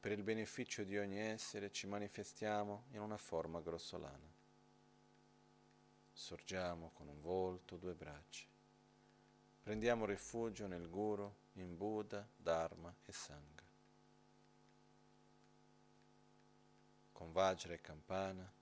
per 0.00 0.12
il 0.12 0.22
beneficio 0.22 0.84
di 0.84 0.96
ogni 0.96 1.18
essere 1.18 1.70
ci 1.70 1.86
manifestiamo 1.86 2.84
in 2.92 3.00
una 3.00 3.18
forma 3.18 3.60
grossolana. 3.60 4.32
Sorgiamo 6.14 6.92
con 6.94 7.08
un 7.08 7.20
volto, 7.20 7.76
due 7.76 7.92
braccia. 7.92 8.46
Prendiamo 9.62 10.06
rifugio 10.06 10.66
nel 10.66 10.88
Guru, 10.88 11.30
in 11.56 11.76
Buddha, 11.76 12.26
Dharma 12.34 12.94
e 13.04 13.12
Sangha. 13.12 13.66
Con 17.12 17.32
Vajra 17.32 17.74
e 17.74 17.82
Campana 17.82 18.56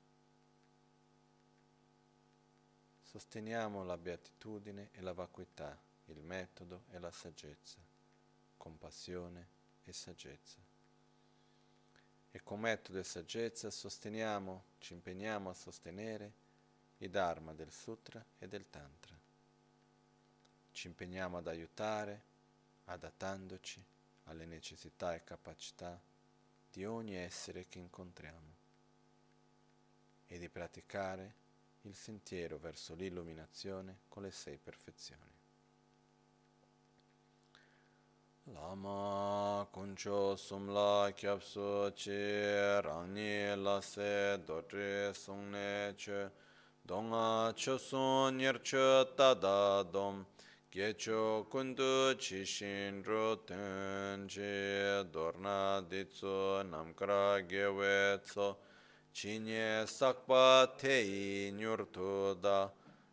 sosteniamo 3.16 3.82
la 3.82 3.96
beatitudine 3.96 4.90
e 4.92 5.00
la 5.00 5.14
vacuità, 5.14 5.74
il 6.08 6.20
metodo 6.20 6.82
e 6.90 6.98
la 6.98 7.10
saggezza, 7.10 7.78
compassione 8.58 9.48
e 9.84 9.92
saggezza. 9.94 10.58
E 12.30 12.42
con 12.42 12.60
metodo 12.60 12.98
e 12.98 13.04
saggezza 13.04 13.70
sosteniamo, 13.70 14.64
ci 14.80 14.92
impegniamo 14.92 15.48
a 15.48 15.54
sostenere 15.54 16.30
i 16.98 17.08
Dharma 17.08 17.54
del 17.54 17.72
Sutra 17.72 18.22
e 18.38 18.48
del 18.48 18.68
Tantra. 18.68 19.18
Ci 20.72 20.86
impegniamo 20.86 21.38
ad 21.38 21.46
aiutare, 21.46 22.20
adattandoci 22.84 23.82
alle 24.24 24.44
necessità 24.44 25.14
e 25.14 25.24
capacità 25.24 25.98
di 26.70 26.84
ogni 26.84 27.14
essere 27.14 27.66
che 27.66 27.78
incontriamo 27.78 28.54
e 30.26 30.38
di 30.38 30.50
praticare 30.50 31.44
il 31.86 31.94
sentiero 31.94 32.58
verso 32.58 32.94
l'illuminazione 32.94 34.00
con 34.08 34.24
le 34.24 34.30
sei 34.30 34.58
perfezioni. 34.58 35.34
Lama 38.52 39.66
kuncho 39.72 40.36
sumla 40.36 41.10
kyapsu 41.12 41.92
chi 41.94 42.80
rangni 42.80 43.56
la 43.60 43.80
se 43.80 44.40
dodri 44.44 45.12
sungne 45.12 45.94
che 45.96 46.30
donga 46.80 47.52
che 47.54 47.76
sun 47.76 48.36
nir 48.36 48.60
che 48.60 49.12
tada 49.16 49.82
dom 49.82 50.24
gecho 50.70 51.46
kundu 51.48 52.14
chi 52.16 52.44
shin 52.44 53.02
ru 53.02 53.42
ten 53.44 54.26
chi 54.26 55.10
dorna 55.10 55.80
ditsu 55.80 56.62
namkara 56.62 57.44
gewe 57.44 58.20
Чине 59.16 59.86
сакпа 59.86 60.68
теи 60.80 61.50
нюртуда, 61.58 62.60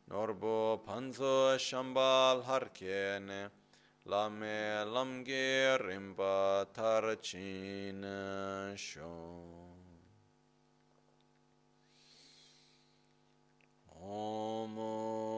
норбо 0.07 0.77
панзо 0.85 1.57
шамбал 1.57 2.37
харкене, 2.43 3.43
ламе 4.11 4.83
ламге 4.93 5.77
римба 5.77 6.67
тарчина 6.75 8.19
шо. 8.75 9.15
Омо 14.01 15.32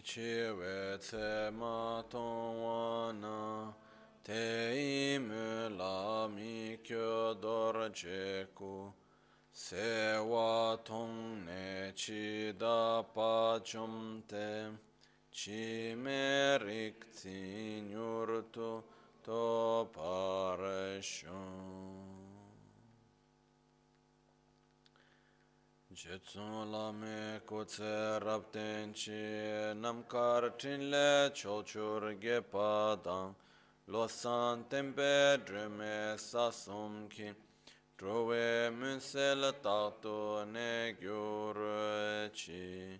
mi 0.00 0.06
chi 0.06 0.50
we 0.58 0.96
tse 0.98 1.50
ma 1.58 2.02
tong 2.08 2.62
wa 2.62 3.12
na 3.12 3.70
te 4.24 4.72
i 4.72 5.18
mu 5.18 5.68
la 5.76 6.26
mi 6.26 6.78
kyo 6.82 7.34
dor 7.34 7.90
je 7.92 8.46
ku 8.54 8.92
sewa 9.52 10.78
tong 10.84 11.44
ne 11.44 11.92
chi 11.94 12.52
da 12.56 13.02
pa 13.14 13.60
chom 13.62 14.22
te 14.26 14.72
chi 15.30 15.94
me 15.94 16.56
rik 16.64 17.04
tsi 17.12 17.82
nyur 17.90 18.44
tu 18.52 18.82
to 19.22 19.86
pare 19.92 21.00
shon 26.00 26.12
Jetsun 26.12 26.72
la 26.72 26.92
me 26.92 27.40
ko 27.46 27.64
tse 27.64 28.20
rab 28.24 28.42
ten 28.52 28.92
chi 28.92 29.74
nam 29.74 30.04
kar 30.08 30.52
chin 30.58 30.90
le 30.90 31.30
chol 31.34 31.62
chur 31.64 32.14
ge 32.20 32.40
pa 32.50 32.96
dang 33.04 33.34
lo 33.88 34.06
san 34.06 34.64
tempe 34.68 35.38
drume 35.44 36.18
sa 36.18 36.50
sum 36.50 37.08
ki 37.08 37.34
Trove 37.98 38.70
munsel 38.70 39.52
takto 39.62 40.44
ne 40.44 40.94
gyur 41.00 41.56
chi 42.32 42.98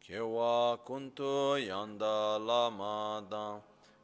Kewa 0.00 0.78
kuntu 0.84 1.58
yanda 1.68 2.38
la 2.38 2.70
ma 2.70 3.20
dang 3.30 3.62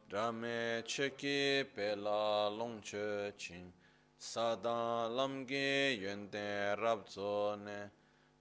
Drame 0.09 0.83
cheki 0.87 1.65
pe 1.75 1.97
la 1.97 2.49
long 2.49 2.81
che 2.81 3.33
ching 3.37 3.73
Sadan 4.19 5.17
lam 5.17 5.45
ge 5.47 5.99
yuen 6.01 6.29
ten 6.31 6.79
rab 6.79 7.09
zo 7.09 7.57
ne 7.57 7.98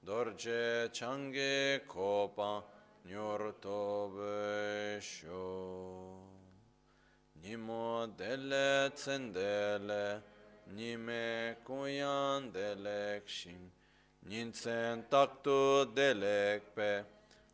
dorje 0.08 0.90
change 0.94 1.82
kopa 1.86 2.64
nyor 3.06 3.54
tobe 3.60 5.02
sho 5.02 6.16
nimo 7.42 8.08
dele 8.18 8.90
tsendele 8.96 10.22
nime 10.76 11.58
kuyan 11.66 12.54
delek 12.54 13.28
shin. 13.28 13.70
Ninsen 14.30 15.04
taktu 15.12 15.94
delek 15.94 16.62
pe 16.74 17.04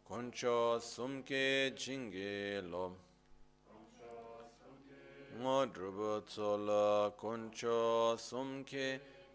koncho 0.08 0.80
sumke 0.80 1.76
jinge 1.76 2.62
lo. 2.72 2.86
Ngo 5.40 5.58
drubo 5.74 6.22
tsola 6.22 7.12
koncho 7.18 8.16
sumke 8.18 9.00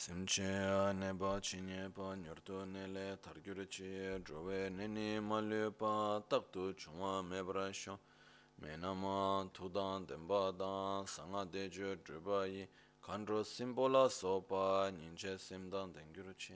Simche 0.00 0.92
ne 0.92 1.12
pa 1.12 1.40
chi 1.40 1.60
nye 1.60 1.90
pa 1.90 2.14
nyurtu 2.14 2.64
ne 2.64 2.86
le 2.86 3.18
targyur 3.20 3.66
chi 3.66 4.22
Drove 4.22 4.70
ne 4.70 4.86
ni 4.86 5.18
ma 5.18 5.40
lu 5.40 5.72
pa 5.72 6.22
taktu 6.28 6.72
chungwa 6.76 7.20
me 7.24 7.42
bra 7.42 7.68
shio 7.72 7.98
Me 8.60 8.76
nama 8.76 9.44
tudan 9.52 10.06
denpa 10.06 10.56
dan 10.56 11.04
sanga 11.04 11.44
de 11.44 11.68
ju 11.68 11.96
drupa 11.96 12.46
yi 12.46 12.68
Kandro 13.02 13.42
simpo 13.42 13.88
la 13.88 14.06
so 14.08 14.40
pa 14.40 14.88
nyinche 14.88 15.36
simdan 15.36 15.92
dengyur 15.92 16.32
chi. 16.36 16.54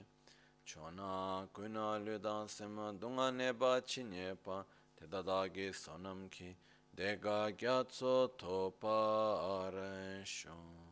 Chona 0.63 1.45
kuna 1.51 1.97
lu 1.97 2.17
dan 2.19 2.47
sim 2.47 2.97
dunga 2.97 3.29
ne 3.29 3.53
pa 3.53 3.81
chi 3.81 4.03
nye 4.03 4.37
pa 4.41 4.63
Teta 4.95 5.21
dagi 5.21 5.73
sonam 5.73 6.29
ki 6.29 6.55
Dega 6.95 7.51
gyatso 7.51 8.37
to 8.37 8.71
pa 8.79 9.67
aren 9.67 10.23
shio 10.23 10.82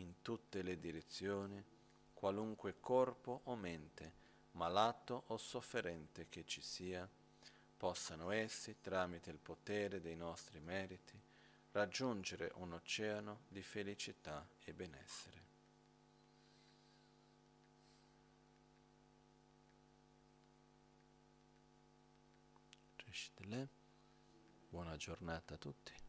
in 0.00 0.22
tutte 0.22 0.62
le 0.62 0.78
direzioni, 0.78 1.62
qualunque 2.14 2.80
corpo 2.80 3.42
o 3.44 3.56
mente, 3.56 4.12
malato 4.52 5.24
o 5.26 5.36
sofferente 5.36 6.28
che 6.28 6.44
ci 6.46 6.60
sia, 6.60 7.08
possano 7.76 8.30
essi, 8.30 8.80
tramite 8.80 9.30
il 9.30 9.38
potere 9.38 10.00
dei 10.00 10.16
nostri 10.16 10.60
meriti, 10.60 11.20
raggiungere 11.72 12.50
un 12.56 12.72
oceano 12.72 13.40
di 13.48 13.62
felicità 13.62 14.46
e 14.64 14.72
benessere. 14.72 15.38
Buona 24.70 24.96
giornata 24.96 25.54
a 25.54 25.56
tutti. 25.56 26.07